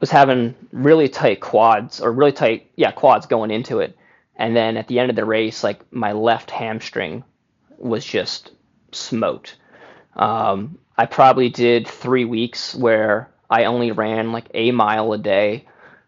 [0.00, 3.96] was having really tight quads or really tight, yeah, quads going into it.
[4.40, 7.24] And then at the end of the race, like my left hamstring
[7.76, 8.52] was just
[8.90, 9.56] smoked.
[10.16, 15.66] Um, I probably did three weeks where I only ran like a mile a day,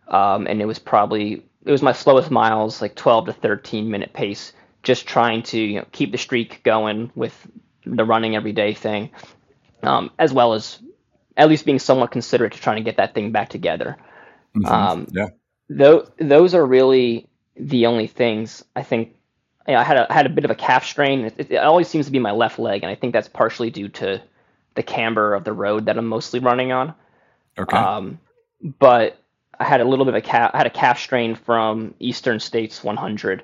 [0.09, 4.15] um, and it was probably it was my slowest miles, like 12 to 13 minute
[4.15, 7.35] pace, just trying to you know keep the streak going with
[7.85, 9.11] the running every day thing,
[9.83, 10.79] um, as well as
[11.37, 13.99] at least being somewhat considerate to trying to get that thing back together.
[14.55, 15.29] hmm Um, Yeah.
[15.69, 17.29] though those are really
[17.69, 19.15] the only things I think.
[19.69, 21.25] You know, I had a had a bit of a calf strain.
[21.25, 23.89] It, it always seems to be my left leg, and I think that's partially due
[23.89, 24.21] to
[24.75, 26.95] the camber of the road that I'm mostly running on.
[27.57, 27.77] Okay.
[27.77, 28.19] Um,
[28.81, 29.19] but
[29.59, 32.41] I had a little bit of a calf, I had a calf strain from Eastern
[32.41, 33.43] States 100,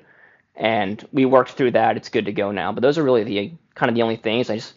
[0.55, 1.95] and we worked through that.
[1.95, 2.73] It's good to go now.
[2.73, 4.49] But those are really the kind of the only things.
[4.49, 4.73] I just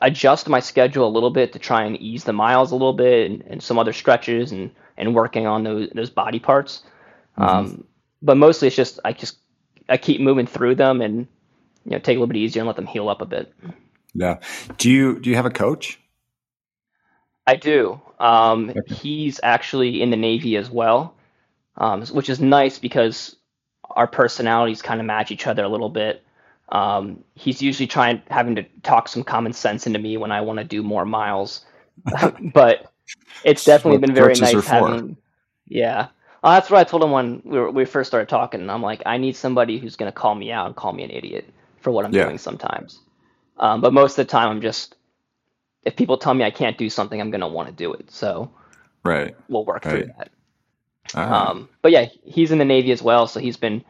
[0.00, 3.30] adjust my schedule a little bit to try and ease the miles a little bit
[3.30, 6.82] and, and some other stretches and and working on those those body parts.
[7.38, 7.44] Mm-hmm.
[7.44, 7.84] Um,
[8.22, 9.38] but mostly it's just I just
[9.88, 11.26] I keep moving through them and
[11.84, 13.52] you know take a little bit easier and let them heal up a bit.
[14.14, 14.38] Yeah.
[14.76, 16.00] Do you do you have a coach?
[17.46, 18.00] I do.
[18.18, 18.94] Um, okay.
[18.94, 21.14] He's actually in the Navy as well,
[21.76, 23.36] um, which is nice because
[23.90, 26.22] our personalities kind of match each other a little bit.
[26.70, 30.58] Um, he's usually trying having to talk some common sense into me when I want
[30.58, 31.64] to do more miles,
[32.52, 32.92] but
[33.44, 35.16] it's definitely been very nice having.
[35.66, 36.08] Yeah,
[36.42, 38.68] well, that's what I told him when we, were, we first started talking.
[38.68, 41.10] I'm like, I need somebody who's going to call me out and call me an
[41.10, 41.48] idiot
[41.80, 42.24] for what I'm yeah.
[42.24, 43.00] doing sometimes.
[43.58, 44.94] Um, but most of the time, I'm just
[45.84, 48.10] if people tell me I can't do something, I'm going to want to do it.
[48.10, 48.50] So
[49.04, 50.04] right, we'll work right.
[50.04, 50.30] through that.
[51.14, 53.82] Um, but yeah, he's in the Navy as well, so he's been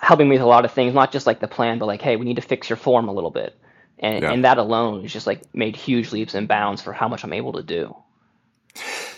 [0.00, 2.16] helping me with a lot of things, not just like the plan, but like, hey,
[2.16, 3.56] we need to fix your form a little bit.
[3.98, 4.32] And, yeah.
[4.32, 7.32] and that alone has just like made huge leaps and bounds for how much I'm
[7.32, 7.96] able to do.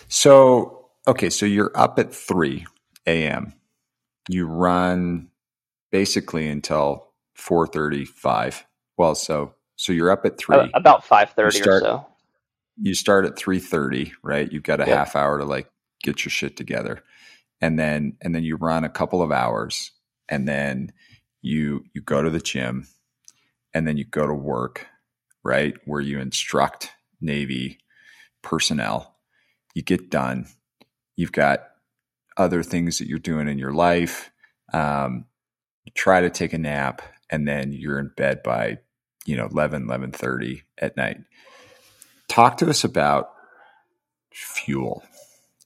[0.09, 0.78] So,
[1.09, 2.67] okay, so you're up at 3
[3.09, 3.55] a.m.
[4.29, 5.31] You run
[5.93, 8.65] basically until 4:35.
[8.99, 10.59] Well, so so you're up at 3.
[10.59, 12.07] Uh, about 5:30 or so.
[12.77, 14.53] You start at 3:30, right?
[14.53, 15.71] You've got a half hour to like
[16.03, 17.03] get your shit together.
[17.61, 19.93] And then and then you run a couple of hours
[20.29, 20.93] and then
[21.43, 22.89] you you go to the gym
[23.75, 24.87] and then you go to work,
[25.45, 25.75] right?
[25.87, 26.91] Where you instruct
[27.21, 27.79] Navy
[28.43, 29.17] personnel.
[29.75, 30.47] You get done.
[31.19, 31.65] You've got
[32.37, 34.31] other things that you're doing in your life.
[34.73, 35.25] Um,
[35.85, 38.79] you try to take a nap and then you're in bed by,
[39.27, 41.19] you know, 11, 11.30 at night.
[42.29, 43.33] Talk to us about
[44.31, 45.03] fuel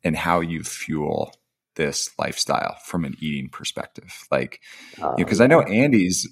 [0.02, 1.34] and how you fuel
[1.74, 4.24] this lifestyle from an eating perspective?
[4.30, 4.62] Like,
[5.18, 6.26] because um, I know Andy's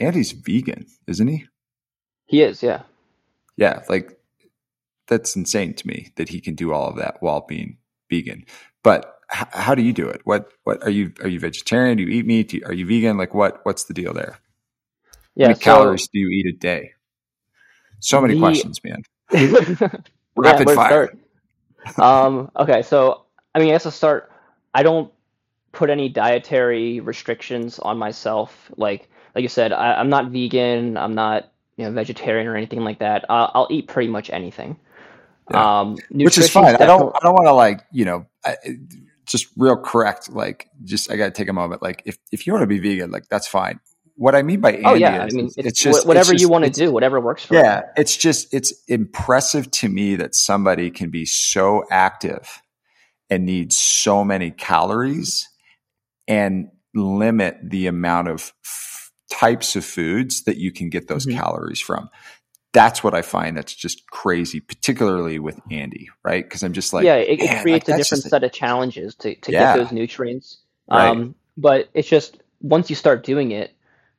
[0.00, 1.44] Andy's vegan, isn't he?
[2.24, 2.84] He is, yeah.
[3.58, 4.18] Yeah, like
[5.06, 7.76] that's insane to me that he can do all of that while being
[8.10, 8.44] vegan.
[8.82, 10.20] But h- how do you do it?
[10.24, 11.96] What what are you are you vegetarian?
[11.96, 12.52] Do you eat meat?
[12.52, 13.16] You, are you vegan?
[13.16, 14.38] Like what what's the deal there?
[15.34, 16.92] Yeah, how many so, calories do you eat a day?
[18.00, 19.02] So many the, questions, man.
[20.36, 21.12] Rapid yeah, fire.
[21.98, 24.30] um, okay, so I mean, I guess I'll start
[24.74, 25.12] I don't
[25.72, 28.70] put any dietary restrictions on myself.
[28.76, 30.96] Like like you said, I, am not vegan.
[30.96, 33.24] I'm not you know vegetarian or anything like that.
[33.28, 34.78] Uh, I'll eat pretty much anything.
[35.50, 35.80] Yeah.
[35.80, 36.74] Um, Which is fine.
[36.76, 38.26] I don't I don't want to like you know.
[38.44, 38.56] I,
[39.28, 40.30] just real correct.
[40.30, 41.82] Like, just I got to take a moment.
[41.82, 43.78] Like, if if you want to be vegan, like that's fine.
[44.16, 46.40] What I mean by Andy oh yeah, is, I mean it's, it's just whatever it's
[46.40, 47.66] just, you want to do, whatever works for yeah, you.
[47.66, 52.60] Yeah, it's just it's impressive to me that somebody can be so active
[53.30, 55.48] and need so many calories
[56.26, 61.38] and limit the amount of f- types of foods that you can get those mm-hmm.
[61.38, 62.10] calories from.
[62.72, 66.44] That's what I find that's just crazy, particularly with Andy, right?
[66.44, 69.34] Because I'm just like, yeah, it, it creates like, a different set of challenges to,
[69.34, 69.76] to yeah.
[69.76, 70.58] get those nutrients.
[70.90, 71.08] Right.
[71.08, 73.74] Um, but it's just once you start doing it,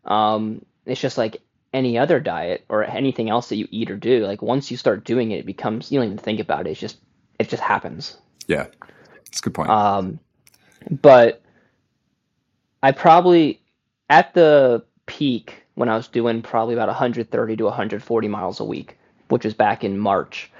[0.06, 1.42] um, it's just like
[1.74, 4.26] any other diet or anything else that you eat or do.
[4.26, 6.72] Like once you start doing it, it becomes you don't even think about it.
[6.72, 6.98] It's just
[7.38, 8.18] it just happens.
[8.48, 8.68] Yeah.
[9.26, 9.70] That's a good point.
[9.70, 10.20] Um,
[10.90, 11.42] but
[12.82, 13.62] I probably
[14.10, 18.98] at the peak when I was doing probably about 130 to 140 miles a week,
[19.30, 20.52] which was back in March.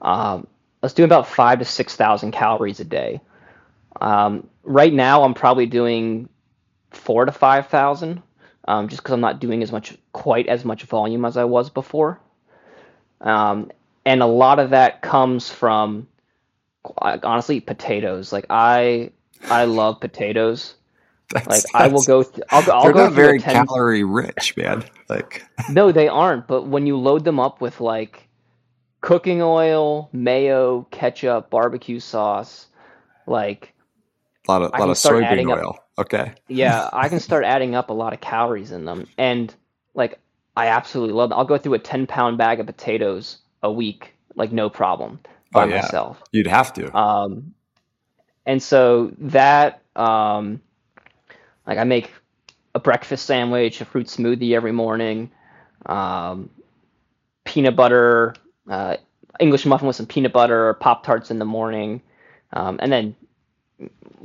[0.00, 0.46] Um,
[0.80, 3.20] I was doing about five to six thousand calories a day.
[4.00, 6.28] Um, right now, I'm probably doing
[6.92, 8.22] four to five thousand,
[8.68, 11.70] um, just because I'm not doing as much, quite as much volume as I was
[11.70, 12.20] before.
[13.20, 13.72] Um,
[14.06, 16.06] and a lot of that comes from
[17.02, 18.32] honestly potatoes.
[18.32, 19.10] Like I
[19.42, 20.76] I love potatoes.
[21.34, 22.22] That's, like that's, I will go.
[22.22, 23.66] Th- I'll, I'll they're go not very 10...
[23.66, 24.82] calorie rich, man.
[25.10, 26.46] Like no, they aren't.
[26.46, 28.26] But when you load them up with like
[29.02, 32.68] cooking oil, mayo, ketchup, barbecue sauce,
[33.26, 33.74] like
[34.48, 35.78] a lot of a lot of soybean oil.
[35.98, 36.32] Up, okay.
[36.48, 39.54] yeah, I can start adding up a lot of calories in them, and
[39.92, 40.18] like
[40.56, 41.28] I absolutely love.
[41.28, 41.38] Them.
[41.38, 45.20] I'll go through a ten pound bag of potatoes a week, like no problem
[45.52, 45.82] by oh, yeah.
[45.82, 46.22] myself.
[46.32, 46.96] You'd have to.
[46.96, 47.54] Um,
[48.46, 50.62] and so that, um,
[51.68, 52.10] like, I make
[52.74, 55.30] a breakfast sandwich, a fruit smoothie every morning,
[55.86, 56.50] um,
[57.44, 58.34] peanut butter,
[58.68, 58.96] uh,
[59.38, 62.02] English muffin with some peanut butter, or Pop Tarts in the morning,
[62.52, 63.14] um, and then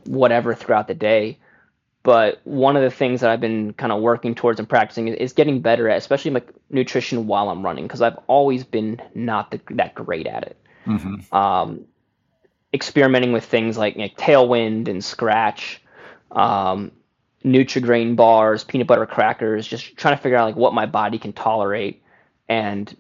[0.06, 1.38] whatever throughout the day.
[2.02, 5.34] But one of the things that I've been kind of working towards and practicing is,
[5.34, 9.62] getting better at, especially my nutrition while I'm running, because I've always been not the,
[9.72, 11.36] that great at it mm-hmm.
[11.36, 11.86] um,
[12.74, 15.82] experimenting with things like, like Tailwind and Scratch,
[16.32, 16.92] um,
[17.44, 21.34] Nutrigrain bars, peanut butter crackers, just trying to figure out like what my body can
[21.34, 22.02] tolerate
[22.48, 22.96] and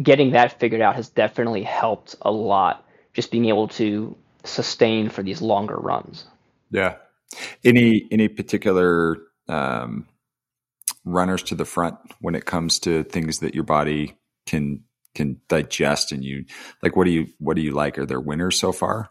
[0.00, 2.86] getting that figured out has definitely helped a lot.
[3.12, 6.24] Just being able to sustain for these longer runs.
[6.70, 6.96] Yeah.
[7.64, 10.06] Any any particular um,
[11.04, 16.12] runners to the front when it comes to things that your body can can digest
[16.12, 16.44] and you
[16.82, 19.08] like what do you what do you like are there winners so far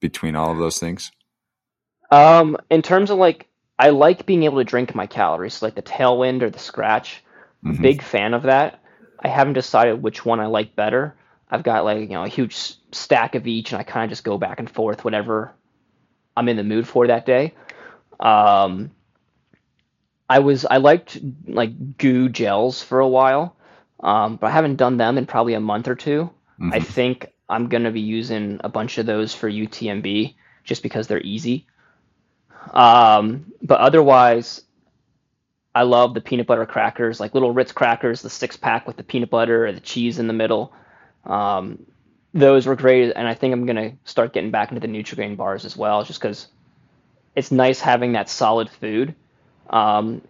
[0.00, 1.10] between all of those things
[2.10, 5.74] um in terms of like i like being able to drink my calories so like
[5.74, 7.18] the tailwind or the Skratch
[7.64, 7.80] mm-hmm.
[7.82, 8.82] big fan of that
[9.20, 11.14] i haven't decided which one i like better
[11.50, 14.24] i've got like you know a huge stack of each and i kind of just
[14.24, 15.52] go back and forth whatever
[16.36, 17.54] i'm in the mood for that day
[18.20, 18.90] um
[20.32, 23.54] I was I liked like goo gels for a while,
[24.00, 26.72] um, but I haven't done them in probably a month or 2 mm-hmm.
[26.72, 31.20] I think I'm gonna be using a bunch of those for UTMB just because they're
[31.20, 31.66] easy.
[32.70, 34.62] Um, but otherwise,
[35.74, 39.02] I love the peanut butter crackers, like little Ritz crackers, the six pack with the
[39.02, 40.72] peanut butter or the cheese in the middle.
[41.24, 41.86] Um,
[42.34, 45.64] those were great, and I think I'm gonna start getting back into the Nutrigrain bars
[45.64, 46.48] as well, just because
[47.34, 49.14] it's nice having that solid food
[49.72, 50.22] um,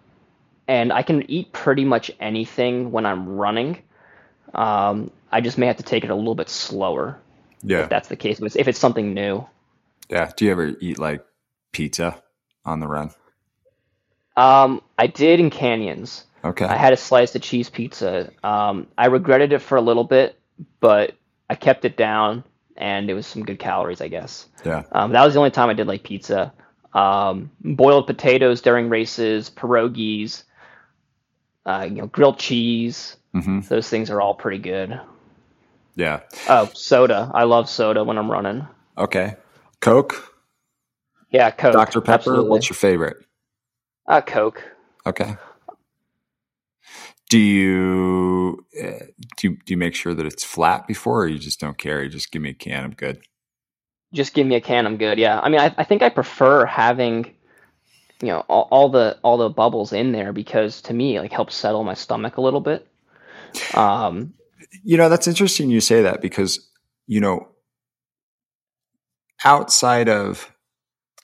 [0.69, 3.83] and I can eat pretty much anything when I'm running.
[4.55, 7.19] Um, I just may have to take it a little bit slower.
[7.63, 8.41] Yeah, if that's the case.
[8.41, 9.47] If it's something new.
[10.09, 10.31] Yeah.
[10.37, 11.25] Do you ever eat like
[11.73, 12.23] pizza
[12.65, 13.11] on the run?
[14.37, 16.25] Um, I did in canyons.
[16.45, 16.65] Okay.
[16.65, 18.31] I had a slice of cheese pizza.
[18.43, 20.39] Um, I regretted it for a little bit,
[20.81, 21.15] but
[21.49, 22.45] I kept it down,
[22.77, 24.47] and it was some good calories, I guess.
[24.65, 24.85] Yeah.
[24.93, 26.53] Um, that was the only time I did like pizza
[26.95, 30.45] um, boiled potatoes during races, pierogies,
[31.65, 33.17] uh, you know, grilled cheese.
[33.35, 33.61] Mm-hmm.
[33.61, 35.01] Those things are all pretty good.
[35.95, 36.21] Yeah.
[36.49, 37.31] Oh, soda.
[37.35, 38.67] I love soda when I'm running.
[38.97, 39.37] Okay.
[39.81, 40.32] Coke.
[41.33, 41.73] Yeah, Coke.
[41.73, 42.13] Dr Pepper.
[42.15, 42.51] Absolutely.
[42.51, 43.17] What's your favorite?
[44.07, 44.63] Uh, Coke.
[45.07, 45.37] Okay.
[47.31, 49.07] Do you uh,
[49.39, 52.03] do you, do you make sure that it's flat before, or you just don't care?
[52.03, 52.85] You just give me a can.
[52.85, 53.23] I'm good
[54.13, 54.87] just give me a can.
[54.87, 55.19] I'm good.
[55.19, 55.41] Yeah.
[55.41, 57.25] I mean, I, I think I prefer having,
[58.21, 61.55] you know, all, all, the all the bubbles in there because to me, like helps
[61.55, 62.87] settle my stomach a little bit.
[63.75, 64.35] Um,
[64.85, 66.69] you know, that's interesting you say that because
[67.07, 67.49] you know,
[69.45, 70.52] outside of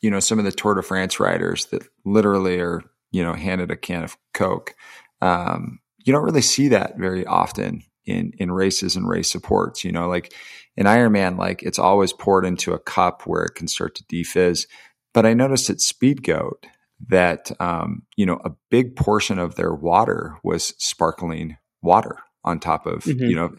[0.00, 3.70] you know some of the Tour de France riders that literally are you know handed
[3.70, 4.74] a can of Coke,
[5.20, 9.84] um, you don't really see that very often in in races and race supports.
[9.84, 10.34] You know, like
[10.76, 14.66] in Ironman, like it's always poured into a cup where it can start to defizz.
[15.14, 16.64] But I noticed at Speedgoat
[17.08, 22.87] that um, you know a big portion of their water was sparkling water on top
[22.87, 23.24] of mm-hmm.
[23.24, 23.54] you know,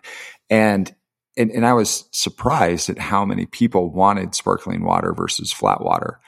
[0.49, 0.93] and,
[1.38, 6.19] and and I was surprised at how many people wanted sparkling water versus flat water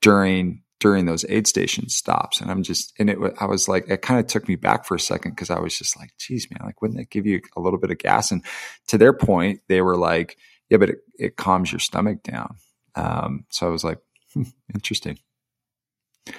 [0.00, 2.40] during during those aid station stops.
[2.40, 4.94] And I'm just, and it, I was like, it kind of took me back for
[4.94, 7.60] a second because I was just like, geez, man, like, wouldn't that give you a
[7.60, 8.30] little bit of gas?
[8.30, 8.44] And
[8.86, 10.38] to their point, they were like,
[10.70, 12.56] yeah, but it, it calms your stomach down.
[12.94, 13.98] Um, so I was like,
[14.34, 15.18] hmm, interesting.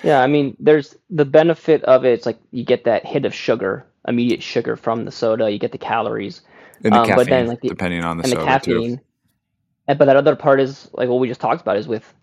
[0.04, 2.14] Yeah, I mean, there's the benefit of it.
[2.14, 5.50] It's like you get that hit of sugar, immediate sugar from the soda.
[5.50, 6.42] You get the calories,
[6.84, 8.98] and the um, caffeine, but then like the, depending on the and soda the caffeine.
[8.98, 9.04] Too.
[9.88, 12.14] And, but that other part is like what we just talked about is with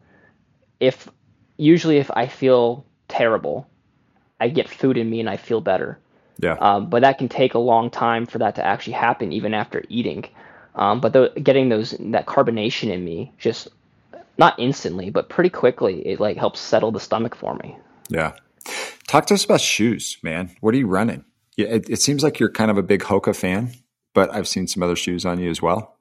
[0.78, 1.08] if
[1.56, 3.68] usually if I feel terrible,
[4.40, 5.98] I get food in me and I feel better.
[6.38, 6.54] Yeah.
[6.54, 9.82] Um, but that can take a long time for that to actually happen, even after
[9.88, 10.28] eating.
[10.74, 13.68] Um, but the, getting those that carbonation in me just
[14.38, 17.76] not instantly, but pretty quickly, it like helps settle the stomach for me.
[18.08, 18.32] Yeah.
[19.08, 20.54] Talk to us about shoes, man.
[20.60, 21.24] What are you running?
[21.56, 23.72] Yeah, it, it seems like you're kind of a big Hoka fan,
[24.12, 25.96] but I've seen some other shoes on you as well.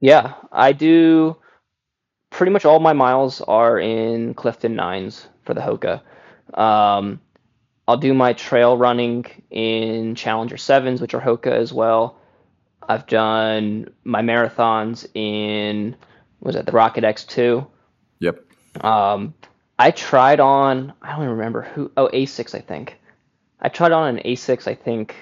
[0.00, 1.36] Yeah, I do
[2.30, 6.00] pretty much all my miles are in Clifton nines for the Hoka.
[6.58, 7.20] Um,
[7.86, 12.16] I'll do my trail running in Challenger sevens, which are Hoka as well.
[12.88, 15.96] I've done my marathons in
[16.40, 17.66] was it the Rocket X two?
[18.20, 18.44] Yep.
[18.80, 19.34] Um,
[19.78, 22.98] I tried on I don't even remember who oh Asics I think.
[23.60, 25.14] I tried on an Asics I think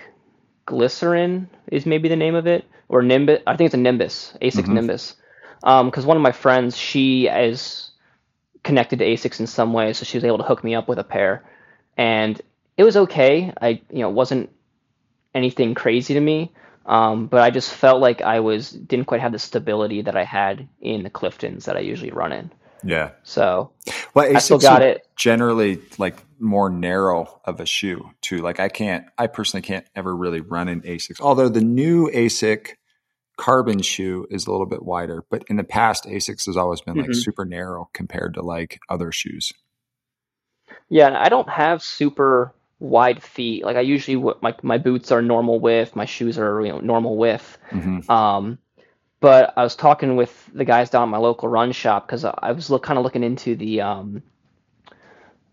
[0.66, 4.62] Glycerin is maybe the name of it or Nimbus I think it's a Nimbus Asics
[4.62, 4.74] mm-hmm.
[4.74, 5.16] Nimbus
[5.60, 7.90] because um, one of my friends, she is
[8.62, 10.98] connected to Asics in some way, so she was able to hook me up with
[10.98, 11.44] a pair,
[11.96, 12.40] and
[12.76, 13.52] it was okay.
[13.60, 14.50] I you know wasn't
[15.34, 16.52] anything crazy to me,
[16.86, 20.24] um, but I just felt like I was didn't quite have the stability that I
[20.24, 22.52] had in the Cliftons that I usually run in.
[22.84, 23.10] Yeah.
[23.22, 23.72] So
[24.14, 25.06] well, I still got it.
[25.16, 28.38] Generally, like more narrow of a shoe too.
[28.38, 31.20] Like I can't, I personally can't ever really run in Asics.
[31.20, 32.74] Although the new Asic
[33.38, 36.96] carbon shoe is a little bit wider, but in the past, Asics has always been
[36.96, 37.20] like mm-hmm.
[37.20, 39.52] super narrow compared to like other shoes.
[40.90, 43.64] Yeah, I don't have super wide feet.
[43.64, 47.16] Like I usually my my boots are normal width, my shoes are you know normal
[47.16, 47.56] width.
[47.70, 48.10] Mm-hmm.
[48.10, 48.58] Um,
[49.20, 52.52] but I was talking with the guys down at my local run shop because I
[52.52, 54.22] was look, kind of looking into the um,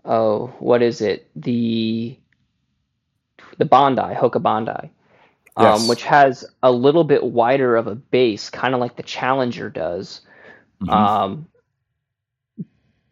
[0.04, 2.18] oh what is it the
[3.58, 4.92] the Bondi Hoka Bondi.
[5.58, 9.70] Um, which has a little bit wider of a base, kind of like the Challenger
[9.70, 10.20] does.
[10.82, 10.90] Mm-hmm.
[10.90, 11.48] Um,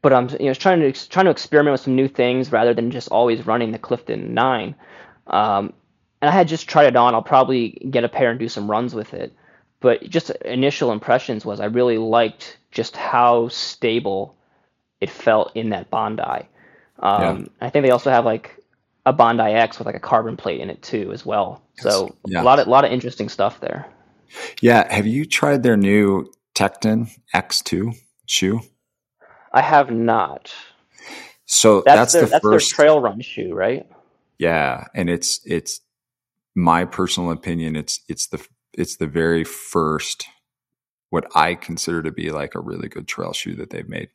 [0.02, 2.92] but I'm you know trying to trying to experiment with some new things rather than
[2.92, 4.76] just always running the Clifton Nine.
[5.26, 5.74] Um,
[6.22, 7.16] and I had just tried it on.
[7.16, 9.34] I'll probably get a pair and do some runs with it.
[9.80, 14.36] But just initial impressions was I really liked just how stable
[15.02, 16.48] it felt in that Bondi.
[17.00, 17.46] Um, yeah.
[17.60, 18.63] I think they also have like
[19.06, 21.62] a Bondi X with like a carbon plate in it too as well.
[21.78, 22.42] So yeah.
[22.42, 23.88] a lot of a lot of interesting stuff there.
[24.62, 27.96] Yeah, have you tried their new Tecton X2
[28.26, 28.62] shoe?
[29.52, 30.54] I have not.
[31.46, 33.86] So that's, that's their, the that's first trail run shoe, right?
[34.40, 35.82] Yeah, and it's it's
[36.56, 37.76] my personal opinion.
[37.76, 40.28] It's it's the it's the very first
[41.10, 44.10] what I consider to be like a really good trail shoe that they've made.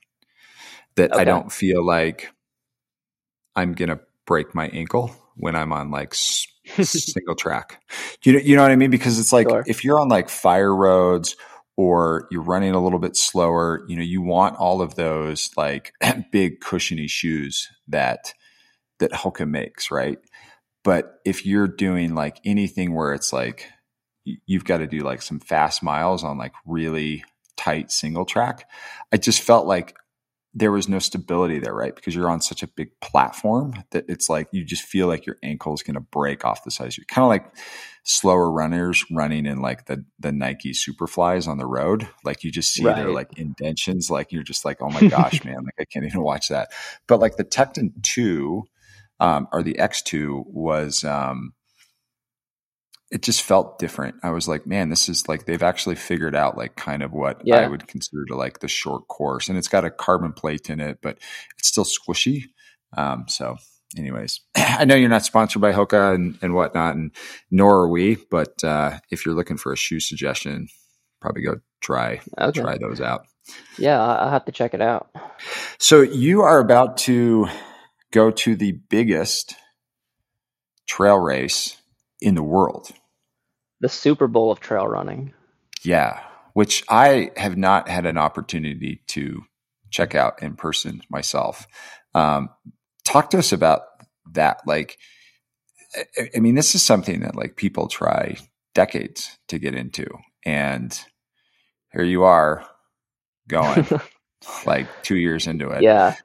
[0.97, 1.21] That okay.
[1.21, 2.33] I don't feel like
[3.55, 6.15] I'm gonna break my ankle when I'm on like
[6.83, 7.83] single track.
[8.25, 8.91] You know, you know what I mean?
[8.91, 9.65] Because it's like sure.
[9.67, 11.35] if you're on like fire roads
[11.79, 15.93] or you're running a little bit slower, you know, you want all of those like
[16.31, 18.35] big cushiony shoes that
[18.99, 20.19] that Hoka makes, right?
[20.85, 23.67] But if you're doing like anything where it's like
[24.25, 27.25] you've got to do like some fast miles on like really
[27.57, 28.69] tight single track,
[29.11, 29.97] I just felt like
[30.55, 31.95] there was no stability there, right?
[31.95, 35.37] Because you're on such a big platform that it's like you just feel like your
[35.43, 36.97] ankle is going to break off the size.
[36.97, 37.55] You're kind of like
[38.03, 42.09] slower runners running in like the the Nike Superflies on the road.
[42.25, 42.97] Like you just see right.
[42.97, 44.11] their like indentions.
[44.11, 45.65] Like you're just like, oh my gosh, man!
[45.65, 46.71] Like I can't even watch that.
[47.07, 48.65] But like the Tecton two,
[49.21, 51.05] um, or the X two was.
[51.05, 51.53] Um,
[53.11, 54.17] it just felt different.
[54.23, 57.41] I was like, man, this is like they've actually figured out like kind of what
[57.45, 57.57] yeah.
[57.57, 60.81] I would consider to like the short course, and it's got a carbon plate in
[60.81, 61.19] it, but
[61.59, 62.45] it's still squishy.
[62.97, 63.57] Um, so,
[63.97, 67.13] anyways, I know you're not sponsored by Hoka and, and whatnot, and
[67.51, 68.19] nor are we.
[68.31, 70.69] But uh, if you're looking for a shoe suggestion,
[71.21, 72.61] probably go try okay.
[72.61, 73.27] try those out.
[73.79, 75.09] Yeah, I'll have to check it out.
[75.79, 77.49] So you are about to
[78.11, 79.55] go to the biggest
[80.87, 81.78] trail race
[82.21, 82.91] in the world.
[83.81, 85.33] The Super Bowl of trail running.
[85.83, 86.21] Yeah,
[86.53, 89.45] which I have not had an opportunity to
[89.91, 91.67] check out in person myself.
[92.15, 92.51] Um,
[93.05, 93.83] talk to us about
[94.33, 94.61] that.
[94.67, 94.99] Like,
[95.95, 98.37] I, I mean, this is something that like people try
[98.75, 100.07] decades to get into,
[100.45, 100.99] and
[101.93, 102.67] here you are
[103.49, 103.87] going
[104.67, 105.83] like two years into it.
[105.83, 106.17] Yeah.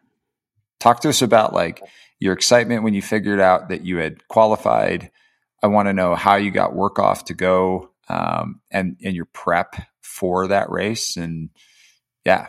[0.79, 1.81] Talk to us about like
[2.19, 5.11] your excitement when you figured out that you had qualified
[5.63, 9.25] I want to know how you got work off to go um, and and your
[9.25, 11.15] prep for that race.
[11.15, 11.49] And
[12.25, 12.47] yeah,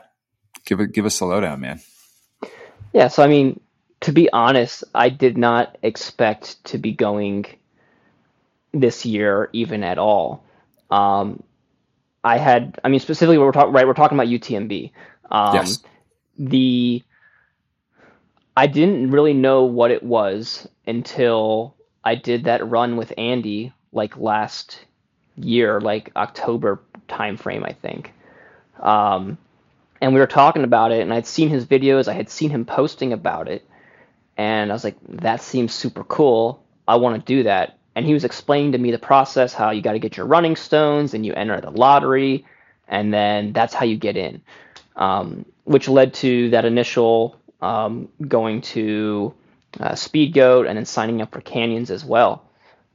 [0.67, 1.81] give it give us a lowdown, man.
[2.93, 3.61] Yeah, so I mean,
[4.01, 7.47] to be honest, I did not expect to be going
[8.73, 10.45] this year even at all.
[10.91, 11.43] Um,
[12.23, 13.87] I had, I mean, specifically, we're talking right.
[13.87, 14.91] We're talking about UTMB.
[15.31, 15.79] Um, yes.
[16.39, 17.03] The
[18.57, 21.75] I didn't really know what it was until
[22.05, 24.85] I did that run with Andy like last
[25.37, 28.13] year, like October timeframe, I think.
[28.81, 29.39] Um,
[30.01, 32.65] and we were talking about it, and I'd seen his videos, I had seen him
[32.65, 33.67] posting about it,
[34.37, 36.63] and I was like, that seems super cool.
[36.87, 37.79] I want to do that.
[37.95, 40.57] And he was explaining to me the process, how you got to get your running
[40.57, 42.45] stones, and you enter the lottery,
[42.89, 44.43] and then that's how you get in.
[44.97, 49.35] Um, which led to that initial um, going to
[49.81, 52.45] uh, Speedgoat, and then signing up for Canyons as well.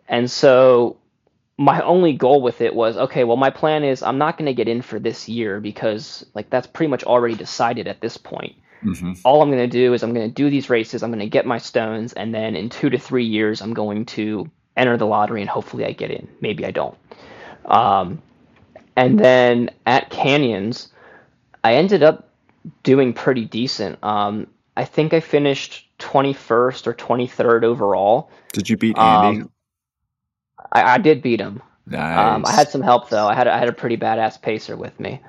[0.07, 0.97] And so
[1.57, 4.53] my only goal with it was okay, well, my plan is I'm not going to
[4.53, 8.55] get in for this year because like that's pretty much already decided at this point.
[8.83, 9.13] Mm-hmm.
[9.25, 11.27] All I'm going to do is I'm going to do these races, I'm going to
[11.27, 15.05] get my stones, and then in two to three years, I'm going to enter the
[15.05, 16.29] lottery and hopefully I get in.
[16.39, 16.97] Maybe I don't.
[17.65, 18.21] Um,
[18.95, 20.89] and then at Canyons,
[21.63, 22.29] I ended up
[22.83, 24.01] doing pretty decent.
[24.01, 24.47] Um,
[24.79, 28.31] I think I finished 21st or 23rd overall.
[28.53, 29.41] Did you beat Andy?
[29.41, 29.51] Um,
[30.71, 31.61] I, I, did beat him.
[31.85, 32.17] Nice.
[32.17, 33.27] Um, I had some help though.
[33.27, 35.21] I had I had a pretty badass pacer with me.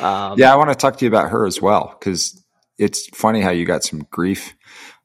[0.00, 2.42] Um, yeah, I want to talk to you about her as well because
[2.78, 4.54] it's funny how you got some grief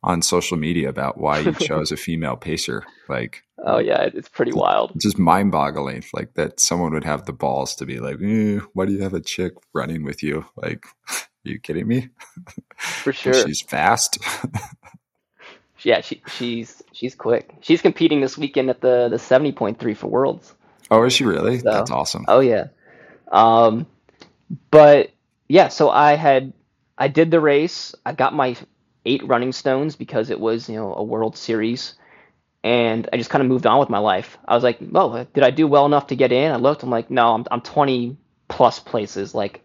[0.02, 2.86] on social media about why you chose a female pacer.
[3.10, 4.94] Like, oh yeah, it's pretty wild.
[5.02, 6.06] Just mind boggling.
[6.14, 9.14] Like that someone would have the balls to be like, eh, "Why do you have
[9.14, 10.86] a chick running with you?" Like,
[11.52, 12.10] you kidding me?
[12.78, 14.18] For sure, she's fast.
[15.84, 17.54] yeah, she, she's she's quick.
[17.62, 20.54] She's competing this weekend at the the seventy point three for Worlds.
[20.92, 21.60] Oh, is she really?
[21.60, 22.26] So, That's awesome.
[22.28, 22.68] Oh yeah.
[23.32, 23.86] Um,
[24.72, 25.12] but
[25.48, 26.54] yeah, so I had
[26.98, 27.96] I did the race.
[28.06, 28.56] I got my
[29.06, 31.96] eight running stones because it was you know a World Series,
[32.64, 34.38] and I just kind of moved on with my life.
[34.48, 36.52] I was like, oh, did I do well enough to get in?
[36.52, 36.84] I looked.
[36.84, 38.18] I'm like, no, I'm I'm 20
[38.48, 39.34] plus places.
[39.34, 39.62] Like,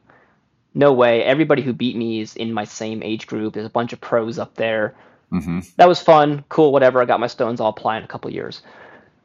[0.75, 1.23] no way.
[1.23, 3.55] Everybody who beat me is in my same age group.
[3.55, 4.95] There's a bunch of pros up there.
[5.33, 5.61] Mm-hmm.
[5.77, 7.01] That was fun, cool, whatever.
[7.01, 8.63] I got my stones all apply in a couple years.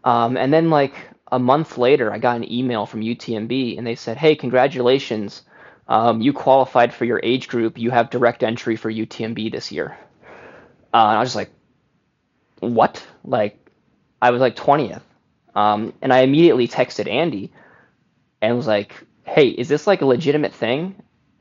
[0.03, 0.93] Um, and then like
[1.31, 5.41] a month later, I got an email from UTMB, and they said, "Hey, congratulations,
[5.87, 7.77] um, you qualified for your age group.
[7.77, 9.97] You have direct entry for UTMB this year."
[10.93, 11.51] Uh, and I was just like,
[12.59, 13.57] "What?" Like,
[14.21, 15.01] I was like 20th,
[15.55, 17.51] um, and I immediately texted Andy,
[18.41, 18.93] and was like,
[19.23, 20.95] "Hey, is this like a legitimate thing?"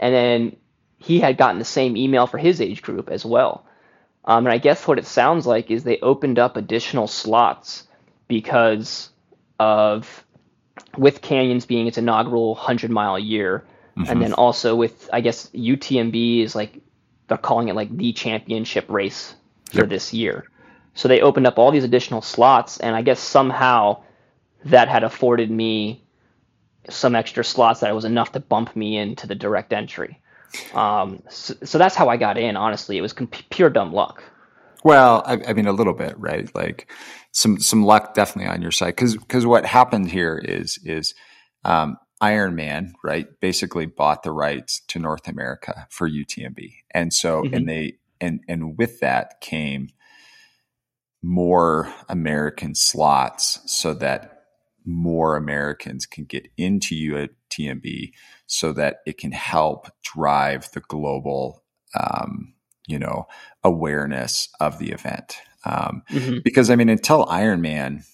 [0.05, 0.57] And then
[0.99, 3.65] he had gotten the same email for his age group as well.
[4.27, 7.87] Um, and I guess what it sounds like is they opened up additional slots
[8.29, 9.09] because
[9.59, 10.23] of
[10.99, 13.65] with Canyons being its inaugural 100 mile year,
[13.97, 14.11] mm-hmm.
[14.11, 16.83] and then also with I guess UTMB is like
[17.29, 19.35] they're calling it like the championship race
[19.71, 19.89] for yep.
[19.89, 20.45] this year.
[20.93, 24.03] So they opened up all these additional slots, and I guess somehow
[24.67, 26.04] that had afforded me
[26.91, 30.21] some extra slots that was enough to bump me into the direct entry.
[30.75, 32.57] Um, so, so, that's how I got in.
[32.57, 34.23] Honestly, it was comp- pure dumb luck.
[34.85, 36.49] Well, I, I, mean, a little bit, right?
[36.55, 36.91] Like
[37.33, 41.15] some some luck definitely on your side because because what happened here is is
[41.65, 43.27] um, Ironman, right?
[43.41, 47.55] Basically bought the rights to North America for UTMB, and so mm-hmm.
[47.55, 49.89] and they and and with that came
[51.23, 54.34] more American slots so that
[54.85, 56.95] more Americans can get into
[57.51, 58.13] UTMB
[58.47, 61.63] so that it can help drive the global,
[61.99, 62.55] um,
[62.87, 63.27] you know,
[63.63, 65.37] awareness of the event.
[65.65, 66.39] Um, mm-hmm.
[66.45, 68.05] Because I mean, until Ironman,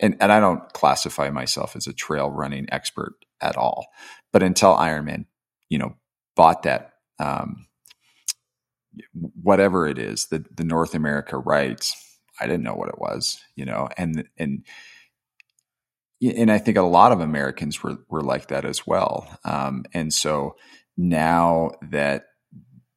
[0.00, 3.86] and, and I don't classify myself as a trail running expert at all,
[4.32, 5.26] but until Ironman,
[5.68, 5.96] you know,
[6.34, 7.66] bought that, um,
[9.12, 13.64] whatever it is, the, the North America rights, I didn't know what it was, you
[13.64, 14.64] know, and, and,
[16.30, 19.38] and I think a lot of Americans were were like that as well.
[19.44, 20.56] Um, and so
[20.96, 22.26] now that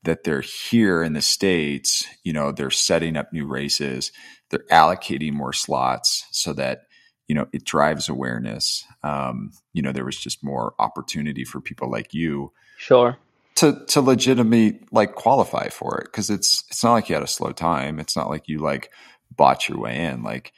[0.04, 4.12] that they're here in the states, you know, they're setting up new races,
[4.50, 6.84] they're allocating more slots so that
[7.28, 8.86] you know it drives awareness.
[9.04, 13.18] Um, you know, there was just more opportunity for people like you, sure,
[13.56, 17.28] to to legitimately like qualify for it because it's it's not like you had a
[17.28, 18.00] slow time.
[18.00, 18.92] It's not like you like
[19.36, 20.24] bought your way in.
[20.24, 20.54] Like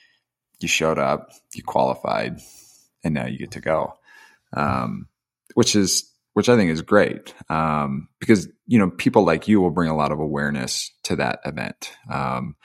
[0.59, 2.39] you showed up, you qualified,
[3.04, 3.93] and now you get to go,
[4.54, 5.08] um,
[5.54, 9.72] which is which I think is great um, because you know people like you will
[9.72, 12.56] bring a lot of awareness to that event, um,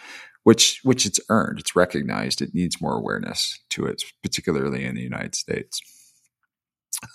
[0.43, 2.43] which which it's earned, it's recognized.
[2.43, 5.81] It needs more awareness to it, particularly in the United States.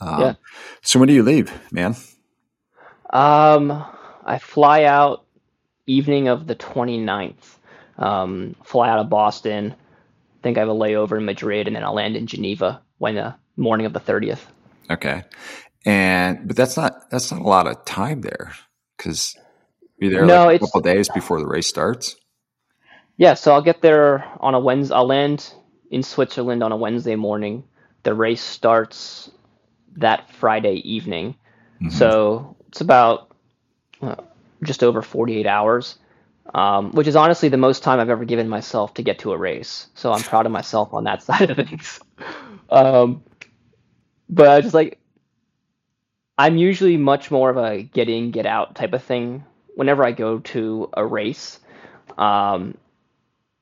[0.01, 0.34] Um, yeah.
[0.82, 1.95] So when do you leave, man?
[3.09, 3.84] Um,
[4.24, 5.26] I fly out
[5.88, 7.57] evening of the 29th.
[7.97, 9.74] Um, fly out of Boston.
[9.74, 13.15] I think I have a layover in Madrid, and then I'll land in Geneva when
[13.15, 14.41] the morning of the 30th.
[14.89, 15.23] Okay.
[15.85, 18.53] And, but that's not, that's not a lot of time there
[18.97, 19.35] because
[19.97, 22.15] you're there no, like a couple days before the race starts.
[23.17, 23.33] Yeah.
[23.33, 24.95] So I'll get there on a Wednesday.
[24.95, 25.51] I'll land
[25.89, 27.63] in Switzerland on a Wednesday morning.
[28.03, 29.31] The race starts
[29.97, 31.35] that Friday evening.
[31.81, 31.89] Mm-hmm.
[31.89, 33.33] So it's about
[34.01, 34.15] uh,
[34.63, 35.97] just over 48 hours
[36.53, 39.37] um, which is honestly the most time I've ever given myself to get to a
[39.37, 39.87] race.
[39.93, 41.99] So I'm proud of myself on that side of things.
[42.70, 43.24] Um,
[44.30, 44.99] but I just like,
[46.38, 49.43] I'm usually much more of a get in, get out type of thing
[49.76, 51.59] whenever I go to a race.
[52.17, 52.78] Um,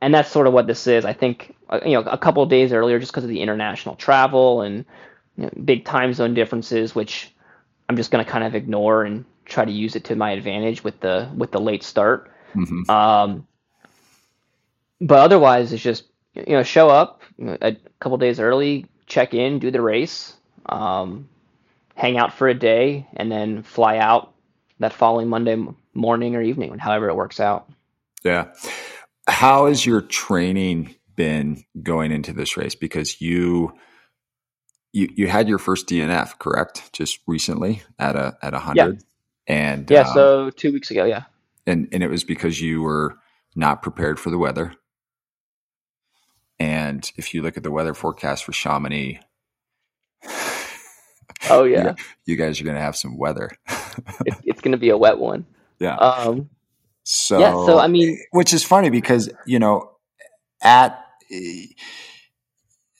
[0.01, 1.05] and that's sort of what this is.
[1.05, 3.95] I think, uh, you know, a couple of days earlier, just because of the international
[3.95, 4.85] travel and
[5.37, 7.33] you know, big time zone differences, which
[7.89, 10.83] I'm just going to kind of ignore and try to use it to my advantage
[10.83, 12.31] with the with the late start.
[12.53, 12.89] Mm-hmm.
[12.89, 13.47] Um,
[14.99, 16.03] but otherwise, it's just
[16.45, 20.33] you know show up a couple days early, check in, do the race,
[20.65, 21.29] um,
[21.95, 24.33] hang out for a day, and then fly out
[24.79, 25.57] that following Monday
[25.93, 27.69] morning or evening, however it works out.
[28.23, 28.51] Yeah.
[29.27, 32.75] How has your training been going into this race?
[32.75, 33.73] Because you
[34.93, 36.93] you you had your first DNF, correct?
[36.93, 38.95] Just recently at a at a hundred.
[38.95, 39.01] Yeah.
[39.49, 41.23] And yeah, um, so two weeks ago, yeah
[41.67, 43.17] and and it was because you were
[43.55, 44.73] not prepared for the weather.
[46.59, 49.19] And if you look at the weather forecast for Chamonix,
[51.49, 51.95] oh yeah,
[52.25, 53.51] you guys are going to have some weather.
[54.25, 55.45] it, it's going to be a wet one.
[55.79, 55.95] Yeah.
[55.95, 56.49] Um,
[57.03, 59.91] So yeah, so I mean, which is funny because you know
[60.61, 60.99] at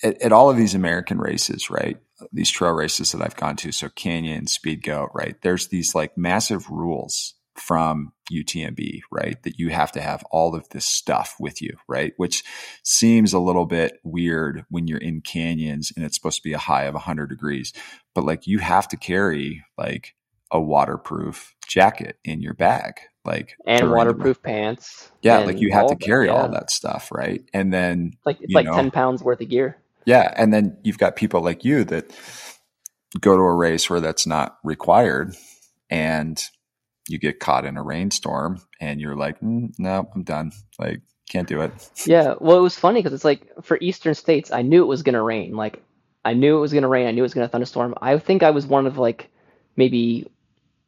[0.04, 1.98] at, at all of these American races, right?
[2.32, 5.36] These trail races that I've gone to, so Canyon, Speed Goat, right?
[5.42, 9.42] There's these like massive rules from UTMB, right?
[9.44, 12.14] That you have to have all of this stuff with you, right?
[12.18, 12.44] Which
[12.84, 16.58] seems a little bit weird when you're in canyons and it's supposed to be a
[16.58, 17.74] high of 100 degrees,
[18.14, 20.16] but like you have to carry like
[20.52, 22.94] a waterproof jacket in your bag,
[23.26, 25.12] like and waterproof the, pants.
[25.22, 26.42] Yeah, like you have to carry that, yeah.
[26.42, 27.44] all that stuff, right?
[27.54, 29.78] And then it's like it's like know, 10 pounds worth of gear.
[30.06, 32.12] Yeah, and then you've got people like you that
[33.20, 35.36] go to a race where that's not required
[35.90, 36.42] and
[37.08, 40.52] you get caught in a rainstorm and you're like, mm, no, I'm done.
[40.78, 41.72] Like, can't do it.
[42.06, 42.36] Yeah.
[42.40, 45.14] Well, it was funny because it's like for Eastern states, I knew it was going
[45.14, 45.56] to rain.
[45.56, 45.82] Like,
[46.24, 47.08] I knew it was going to rain.
[47.08, 47.96] I knew it was going to thunderstorm.
[48.02, 49.30] I think I was one of like
[49.76, 50.30] maybe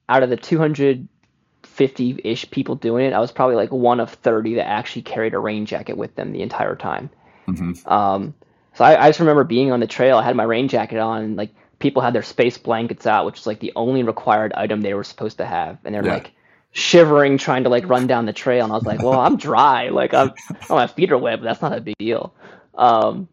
[0.10, 4.56] out of the 250 ish people doing it, I was probably like one of 30
[4.56, 7.10] that actually carried a rain jacket with them the entire time.
[7.48, 7.88] Mm-hmm.
[7.88, 8.34] Um,
[8.74, 10.18] so I, I just remember being on the trail.
[10.18, 13.40] I had my rain jacket on, and like people had their space blankets out, which
[13.40, 16.16] is like the only required item they were supposed to have, and they're yeah.
[16.16, 16.32] like
[16.72, 18.64] shivering trying to like run down the trail.
[18.64, 19.90] And I was like, well, I'm dry.
[19.90, 20.34] Like I'm,
[20.70, 22.34] oh, my feet are wet, but that's not a big deal.
[22.76, 23.28] Um,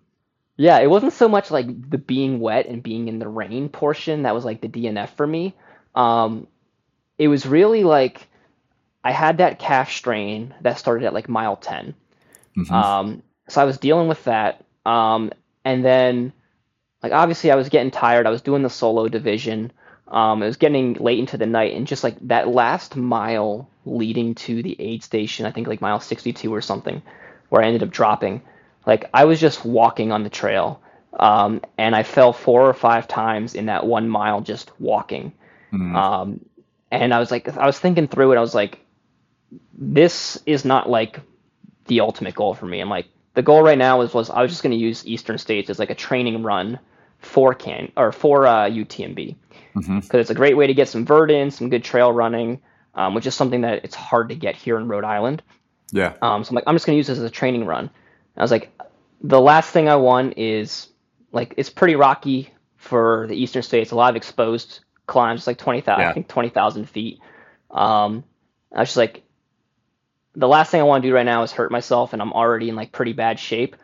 [0.56, 4.22] yeah, it wasn't so much like the being wet and being in the rain portion
[4.22, 5.54] that was like the DNF for me.
[5.94, 6.46] Um,
[7.18, 8.26] it was really like
[9.04, 11.94] I had that calf strain that started at like mile 10.
[12.56, 12.72] Mm-hmm.
[12.72, 14.64] Um, so I was dealing with that.
[14.84, 15.30] Um,
[15.64, 16.32] and then
[17.06, 18.26] like obviously I was getting tired.
[18.26, 19.70] I was doing the solo division.
[20.08, 24.34] Um, it was getting late into the night, and just like that last mile leading
[24.34, 27.02] to the aid station, I think like mile 62 or something,
[27.48, 28.42] where I ended up dropping.
[28.84, 30.80] Like I was just walking on the trail,
[31.18, 35.32] um, and I fell four or five times in that one mile just walking.
[35.72, 35.94] Mm-hmm.
[35.94, 36.44] Um,
[36.90, 38.36] and I was like, I was thinking through it.
[38.36, 38.80] I was like,
[39.78, 41.20] this is not like
[41.86, 42.80] the ultimate goal for me.
[42.80, 45.38] I'm like, the goal right now was was I was just going to use Eastern
[45.38, 46.80] States as like a training run
[47.18, 49.36] for can or for uh, UTMB
[49.74, 50.16] because mm-hmm.
[50.16, 52.60] it's a great way to get some vert in, some good trail running,
[52.94, 55.42] um, which is something that it's hard to get here in Rhode Island.
[55.92, 56.14] Yeah.
[56.22, 57.84] Um, so I'm like, I'm just gonna use this as a training run.
[57.84, 57.90] And
[58.38, 58.72] I was like,
[59.20, 60.88] the last thing I want is
[61.32, 63.90] like it's pretty rocky for the eastern states.
[63.90, 66.10] A lot of exposed climbs, like twenty thousand, yeah.
[66.10, 67.20] I think twenty thousand feet.
[67.70, 68.24] Um,
[68.74, 69.22] I was just like,
[70.34, 72.68] the last thing I want to do right now is hurt myself, and I'm already
[72.68, 73.76] in like pretty bad shape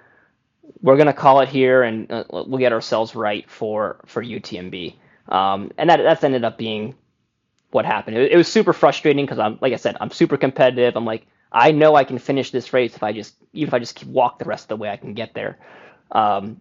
[0.80, 4.94] we're going to call it here and uh, we'll get ourselves right for for UTMB.
[5.28, 6.94] Um, and that that's ended up being
[7.70, 8.16] what happened.
[8.16, 10.96] It, it was super frustrating because I'm like I said, I'm super competitive.
[10.96, 13.78] I'm like I know I can finish this race if I just even if I
[13.78, 15.58] just walk the rest of the way I can get there.
[16.10, 16.60] Um,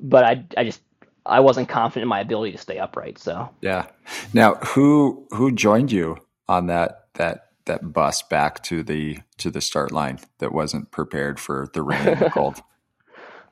[0.00, 0.80] but I I just
[1.26, 3.18] I wasn't confident in my ability to stay upright.
[3.18, 3.86] So yeah.
[4.32, 9.60] Now who who joined you on that that that bus back to the to the
[9.60, 12.62] start line that wasn't prepared for the rain and the cold?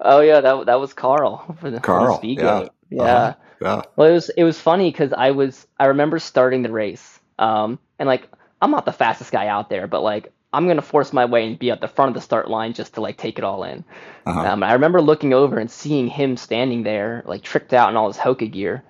[0.00, 2.20] Oh yeah, that that was Karl for the Karl.
[2.22, 2.68] yeah.
[2.90, 3.02] Yeah.
[3.02, 3.34] Uh-huh.
[3.60, 3.82] yeah.
[3.96, 7.78] Well, it was it was funny because I was I remember starting the race, um,
[7.98, 8.28] and like
[8.60, 11.58] I'm not the fastest guy out there, but like I'm gonna force my way and
[11.58, 13.84] be at the front of the start line just to like take it all in.
[14.24, 14.40] Uh-huh.
[14.40, 18.08] Um, I remember looking over and seeing him standing there, like tricked out in all
[18.08, 18.84] his Hoka gear,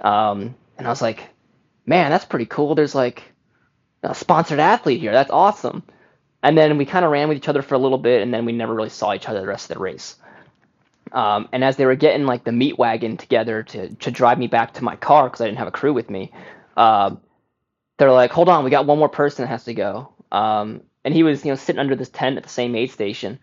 [0.00, 1.28] um, and I was like,
[1.84, 2.74] man, that's pretty cool.
[2.74, 3.22] There's like
[4.02, 5.12] a sponsored athlete here.
[5.12, 5.82] That's awesome.
[6.42, 8.44] And then we kind of ran with each other for a little bit, and then
[8.44, 10.16] we never really saw each other the rest of the race.
[11.12, 14.48] Um, and as they were getting like the meat wagon together to to drive me
[14.48, 16.32] back to my car because I didn't have a crew with me,
[16.76, 17.16] uh,
[17.98, 21.14] they're like, "Hold on, we got one more person that has to go." Um, and
[21.14, 23.38] he was you know sitting under this tent at the same aid station.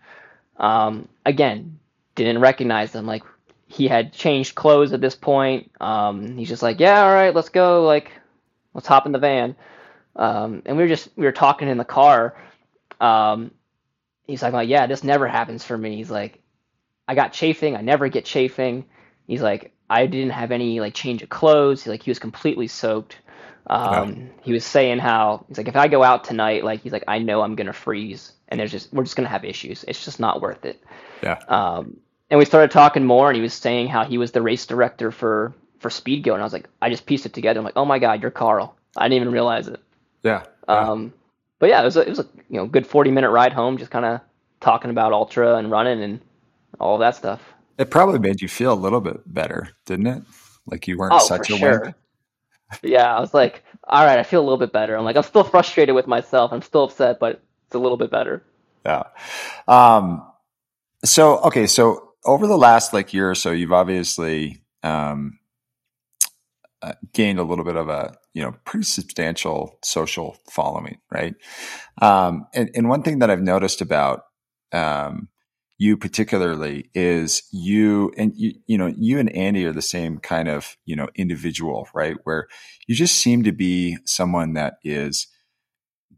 [0.58, 1.78] Um, again,
[2.14, 3.06] didn't recognize them.
[3.06, 3.22] Like
[3.66, 5.70] he had changed clothes at this point.
[5.80, 7.84] Um, he's just like, "Yeah, all right, let's go.
[7.84, 8.12] Like,
[8.74, 9.56] let's hop in the van."
[10.16, 12.36] Um, and we were just we were talking in the car.
[13.00, 13.50] Um,
[14.26, 16.40] he's like, "Yeah, this never happens for me." He's like,
[17.06, 17.76] I got chafing.
[17.76, 18.84] I never get chafing.
[19.26, 21.82] He's like, I didn't have any like change of clothes.
[21.82, 23.18] He's like, he was completely soaked.
[23.66, 27.04] Um, He was saying how he's like, if I go out tonight, like he's like,
[27.08, 29.84] I know I'm gonna freeze, and there's just we're just gonna have issues.
[29.88, 30.82] It's just not worth it.
[31.22, 31.38] Yeah.
[31.48, 31.98] Um,
[32.30, 35.10] and we started talking more, and he was saying how he was the race director
[35.10, 37.58] for for Speedgoat, and I was like, I just pieced it together.
[37.58, 38.76] I'm like, oh my god, you're Karl.
[38.96, 39.80] I didn't even realize it.
[40.22, 40.44] Yeah.
[40.68, 40.74] yeah.
[40.74, 41.12] Um,
[41.58, 43.78] but yeah, it was a, it was a you know good 40 minute ride home,
[43.78, 44.20] just kind of
[44.60, 46.20] talking about ultra and running and
[46.80, 47.40] all that stuff.
[47.78, 50.22] It probably made you feel a little bit better, didn't it?
[50.66, 51.80] Like you weren't oh, such a sure.
[51.82, 51.96] wimp.
[52.82, 54.96] Yeah, I was like, all right, I feel a little bit better.
[54.96, 56.52] I'm like, I'm still frustrated with myself.
[56.52, 58.42] I'm still upset, but it's a little bit better.
[58.84, 59.04] Yeah.
[59.68, 60.26] Um,
[61.04, 61.66] so, okay.
[61.66, 65.38] So over the last like year or so, you've obviously, um,
[66.82, 71.34] uh, gained a little bit of a, you know pretty substantial social following, right?
[72.02, 74.24] Um, and, and one thing that I've noticed about
[74.72, 75.28] um,
[75.76, 80.48] you particularly is you and you, you know you and Andy are the same kind
[80.48, 82.16] of you know individual, right?
[82.24, 82.46] Where
[82.86, 85.26] you just seem to be someone that is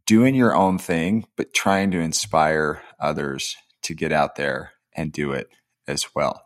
[0.07, 5.33] doing your own thing, but trying to inspire others to get out there and do
[5.33, 5.49] it
[5.89, 6.43] as well.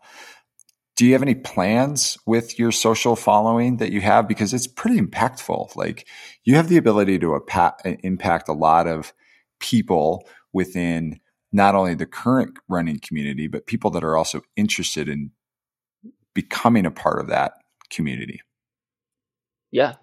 [0.95, 4.27] Do you have any plans with your social following that you have?
[4.27, 5.75] Because it's pretty impactful.
[5.75, 6.07] Like
[6.43, 7.39] you have the ability to
[8.03, 9.13] impact a lot of
[9.59, 11.19] people within
[11.51, 15.31] not only the current running community, but people that are also interested in
[16.33, 17.53] becoming a part of that
[17.89, 18.41] community.
[19.71, 19.95] Yeah.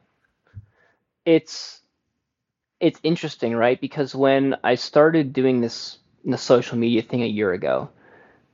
[1.24, 1.80] It's
[2.80, 3.80] it's interesting, right?
[3.80, 7.88] Because when I started doing this the social media thing a year ago,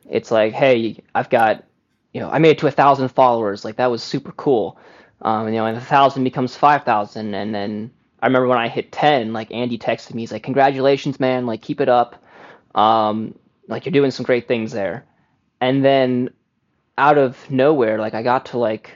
[0.09, 1.65] it's like, hey, I've got,
[2.13, 3.65] you know, I made it to a thousand followers.
[3.65, 4.79] Like that was super cool.
[5.23, 7.91] Um, you know, and a thousand becomes five thousand, and then
[8.21, 11.63] I remember when I hit ten, like Andy texted me, he's like, congratulations, man, like
[11.63, 12.23] keep it up.
[12.75, 15.05] Um, like you're doing some great things there.
[15.61, 16.31] And then
[16.99, 18.91] out of nowhere, like I got to like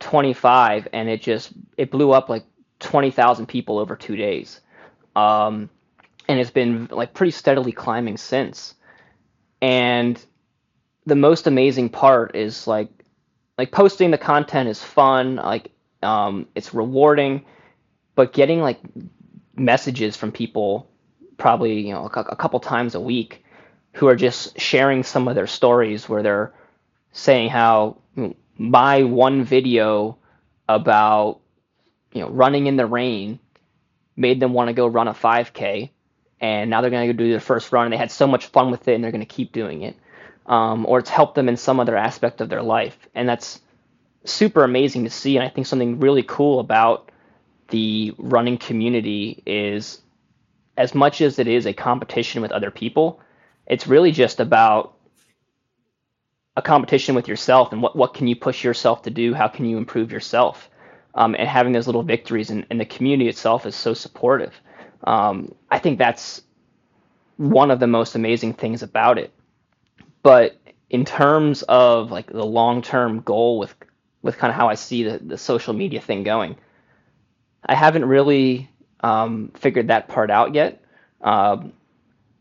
[0.00, 2.44] 25, and it just it blew up like
[2.80, 4.60] 20,000 people over two days.
[5.16, 5.70] Um,
[6.28, 8.74] and it's been like pretty steadily climbing since.
[9.60, 10.24] And
[11.06, 12.88] the most amazing part is like
[13.58, 15.70] like posting the content is fun, like
[16.02, 17.44] um, it's rewarding,
[18.14, 18.80] but getting like
[19.54, 20.90] messages from people
[21.42, 23.44] probably you know a, a couple times a week
[23.94, 26.52] who are just sharing some of their stories where they're
[27.10, 27.96] saying how
[28.56, 30.16] my one video
[30.68, 31.40] about
[32.12, 33.40] you know running in the rain
[34.16, 35.90] made them want to go run a 5k
[36.40, 38.46] and now they're going to go do their first run and they had so much
[38.46, 39.96] fun with it and they're going to keep doing it.
[40.46, 42.98] Um, or it's helped them in some other aspect of their life.
[43.14, 43.60] And that's
[44.24, 47.10] super amazing to see and i think something really cool about
[47.68, 50.01] the running community is
[50.76, 53.20] as much as it is a competition with other people
[53.66, 54.94] it's really just about
[56.56, 59.64] a competition with yourself and what, what can you push yourself to do how can
[59.64, 60.68] you improve yourself
[61.14, 64.54] um, and having those little victories and, and, the community itself is so supportive.
[65.04, 66.42] Um, I think that's
[67.36, 69.32] one of the most amazing things about it.
[70.22, 70.56] But
[70.88, 73.74] in terms of like the long term goal with
[74.22, 76.56] with kind of how I see the, the social media thing going,
[77.66, 78.70] I haven't really
[79.02, 80.82] um, figured that part out yet.
[81.20, 81.72] Um,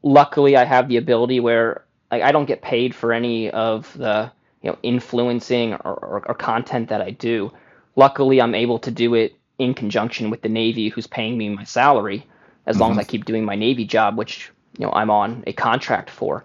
[0.03, 4.31] luckily, I have the ability where like I don't get paid for any of the
[4.61, 7.51] you know influencing or, or, or content that I do
[7.95, 11.63] luckily I'm able to do it in conjunction with the Navy, who's paying me my
[11.63, 12.25] salary,
[12.65, 12.81] as mm-hmm.
[12.81, 16.09] long as I keep doing my Navy job, which you know I'm on a contract
[16.09, 16.43] for.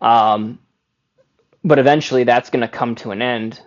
[0.00, 0.58] Um,
[1.64, 3.60] but eventually that's going to come to an end,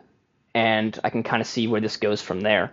[0.56, 2.72] and I can kind of see where this goes from there.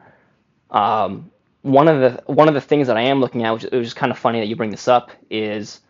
[0.70, 1.30] Um,
[1.68, 4.10] one of the one of the things that I am looking at, which, is kind
[4.10, 5.80] of funny that you bring this up, is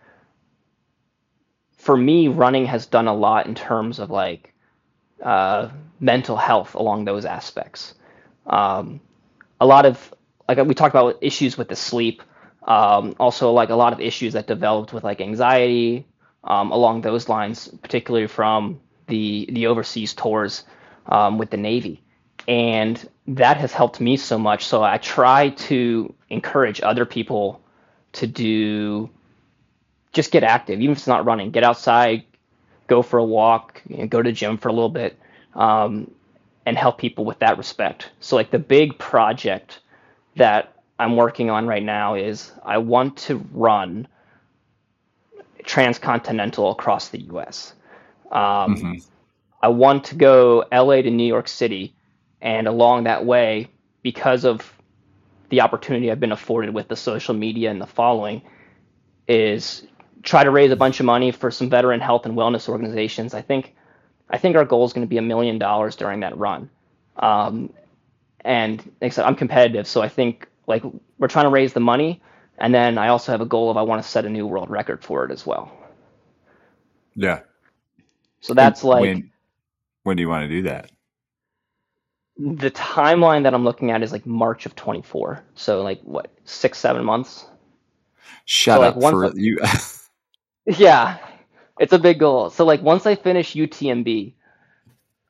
[1.77, 4.53] for me, running has done a lot in terms of like
[5.23, 5.69] uh,
[6.01, 7.95] mental health along those aspects.
[8.47, 9.01] Um,
[9.61, 10.13] a lot of
[10.49, 12.23] like we talked about issues with the sleep.
[12.67, 16.07] Um, also, like a lot of issues that developed with like anxiety
[16.45, 20.65] um, along those lines, particularly from the the overseas tours
[21.07, 22.03] um, with the Navy,
[22.49, 24.65] and that has helped me so much.
[24.67, 27.61] So I try to encourage other people
[28.13, 29.11] to do
[30.13, 31.51] just get active, even if it's not running.
[31.51, 32.25] Get outside,
[32.87, 35.19] go for a walk, you know, go to the gym for a little bit.
[35.55, 36.11] Um,
[36.69, 38.11] and help people with that respect.
[38.21, 39.81] So like the big project
[40.37, 44.07] that I'm working on right now is I want to run
[45.65, 47.73] transcontinental across the U.S.
[48.31, 48.95] Um, mm-hmm.
[49.63, 51.95] I want to go LA to New York City,
[52.41, 53.69] and along that way,
[54.03, 54.73] because of
[55.49, 58.43] the opportunity I've been afforded with the social media and the following,
[59.27, 59.87] is
[60.23, 63.35] try to raise a bunch of money for some veteran health and wellness organizations.
[63.35, 63.75] I think
[64.31, 66.71] I think our goal is going to be a million dollars during that run.
[67.17, 67.73] Um,
[68.45, 70.83] and like I said, I'm competitive, so I think like
[71.19, 72.23] we're trying to raise the money,
[72.59, 74.71] and then I also have a goal of I want to set a new world
[74.71, 75.73] record for it as well.
[77.17, 77.41] Yeah.
[78.41, 79.31] So that's like when,
[80.05, 80.91] when do you want to do that?
[82.39, 85.43] The timeline that I'm looking at is like March of 24.
[85.55, 87.47] So like what six seven months.
[88.45, 89.59] Shut so, up like, for you.
[90.67, 91.19] yeah,
[91.79, 92.51] it's a big goal.
[92.51, 94.35] So like once I finish UTMB,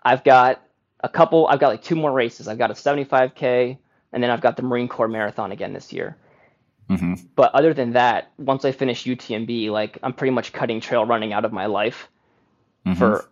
[0.02, 0.62] I've got
[1.00, 1.46] a couple.
[1.46, 2.48] I've got like two more races.
[2.48, 3.78] I've got a 75k,
[4.12, 6.16] and then I've got the Marine Corps Marathon again this year.
[6.90, 7.14] Mm-hmm.
[7.34, 11.32] But other than that, once I finish UTMB, like I'm pretty much cutting trail running
[11.32, 12.09] out of my life
[12.86, 12.98] mm-hmm.
[12.98, 13.28] for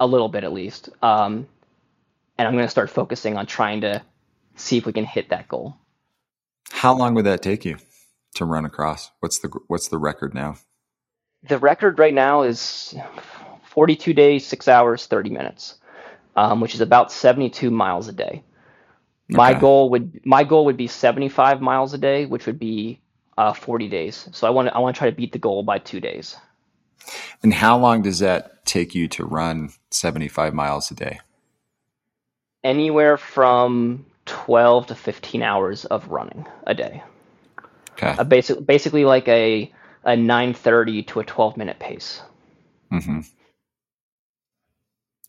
[0.00, 0.90] a little bit at least.
[1.02, 1.46] Um,
[2.38, 4.02] and I'm going to start focusing on trying to
[4.54, 5.76] see if we can hit that goal.
[6.70, 7.78] How long would that take you
[8.34, 9.10] to run across?
[9.20, 10.56] What's the what's the record now?
[11.48, 12.94] The record right now is
[13.64, 15.76] 42 days, six hours, 30 minutes,
[16.36, 18.42] um, which is about 72 miles a day.
[19.30, 23.00] My goal would my goal would be 75 miles a day, which would be
[23.36, 24.28] uh, 40 days.
[24.32, 26.36] So I want to I want to try to beat the goal by two days.
[27.42, 31.20] And how long does that take you to run 75 miles a day?
[32.64, 37.02] Anywhere from 12 to 15 hours of running a day.
[37.92, 38.18] Okay.
[38.18, 39.72] A basic, basically like a
[40.04, 42.22] a 9:30 to a 12 minute pace.
[42.90, 43.20] hmm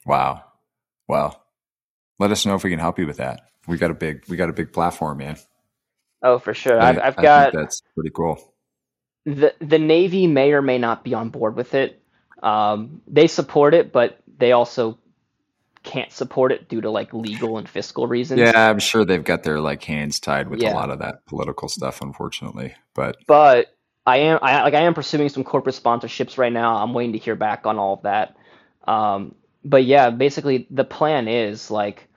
[0.05, 0.43] Wow.
[1.07, 1.41] Wow.
[2.19, 3.41] Let us know if we can help you with that.
[3.67, 5.37] We got a big we got a big platform, man.
[6.21, 6.79] Oh, for sure.
[6.79, 8.53] I, I've I've I got think that's pretty cool.
[9.25, 12.01] the the Navy may or may not be on board with it.
[12.41, 14.97] Um, they support it, but they also
[15.89, 18.39] can't support it due to like legal and fiscal reasons.
[18.39, 21.67] Yeah, I'm sure they've got their like hands tied with a lot of that political
[21.67, 22.75] stuff, unfortunately.
[22.93, 23.75] But But
[24.05, 26.75] I am I like I am pursuing some corporate sponsorships right now.
[26.75, 28.35] I'm waiting to hear back on all of that.
[28.87, 29.33] Um,
[29.65, 32.07] but yeah, basically the plan is like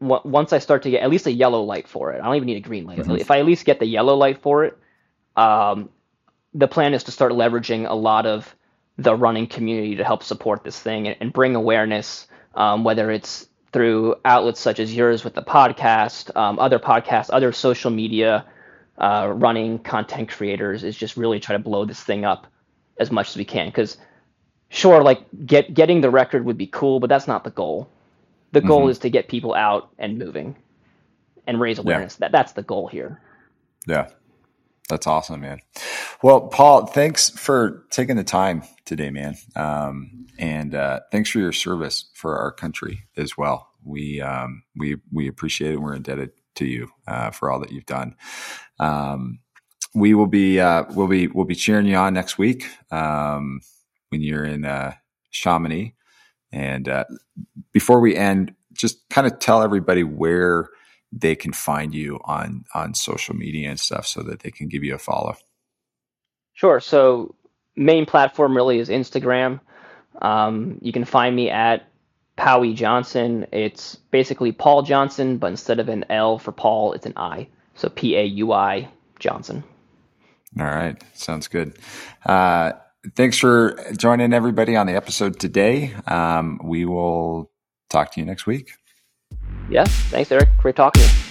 [0.00, 2.20] w- once I start to get at least a yellow light for it.
[2.20, 2.98] I don't even need a green light.
[2.98, 3.18] Mhm.
[3.18, 4.76] If I at least get the yellow light for it,
[5.34, 5.88] um,
[6.52, 8.54] the plan is to start leveraging a lot of
[8.98, 13.48] the running community to help support this thing and, and bring awareness, um, whether it's
[13.72, 18.44] through outlets such as yours with the podcast, um, other podcasts, other social media,
[18.98, 22.46] uh, running content creators, is just really try to blow this thing up
[22.98, 23.66] as much as we can.
[23.66, 23.96] Because
[24.68, 27.88] sure, like get getting the record would be cool, but that's not the goal.
[28.52, 28.90] The goal Mhm.
[28.90, 30.56] is to get people out and moving
[31.46, 32.16] and raise awareness.
[32.16, 33.20] That that's the goal here.
[33.86, 34.08] yeah,
[34.92, 35.60] that's awesome, man.
[36.22, 39.36] Well, Paul, thanks for taking the time today, man.
[39.56, 43.70] Um, and uh, thanks for your service for our country as well.
[43.84, 45.80] We um, we we appreciate it.
[45.80, 48.16] We're indebted to you uh, for all that you've done.
[48.78, 49.40] Um,
[49.94, 53.60] we will be uh, we'll be we'll be cheering you on next week um,
[54.10, 54.92] when you're in uh,
[55.30, 55.94] Chamonix.
[56.52, 57.04] And uh,
[57.72, 60.68] before we end, just kind of tell everybody where
[61.12, 64.82] they can find you on on social media and stuff, so that they can give
[64.82, 65.36] you a follow.
[66.54, 66.80] Sure.
[66.80, 67.34] So
[67.76, 69.60] main platform really is Instagram.
[70.20, 71.86] Um, you can find me at
[72.36, 73.46] Powie Johnson.
[73.52, 77.48] It's basically Paul Johnson, but instead of an L for Paul, it's an I.
[77.74, 78.88] So P A U I
[79.18, 79.64] Johnson.
[80.58, 81.78] All right, sounds good.
[82.26, 82.72] Uh,
[83.16, 85.94] thanks for joining everybody on the episode today.
[86.06, 87.50] Um, we will
[87.88, 88.72] talk to you next week.
[89.68, 89.84] Yeah.
[89.84, 90.48] Thanks, Eric.
[90.58, 91.21] Great talking to you.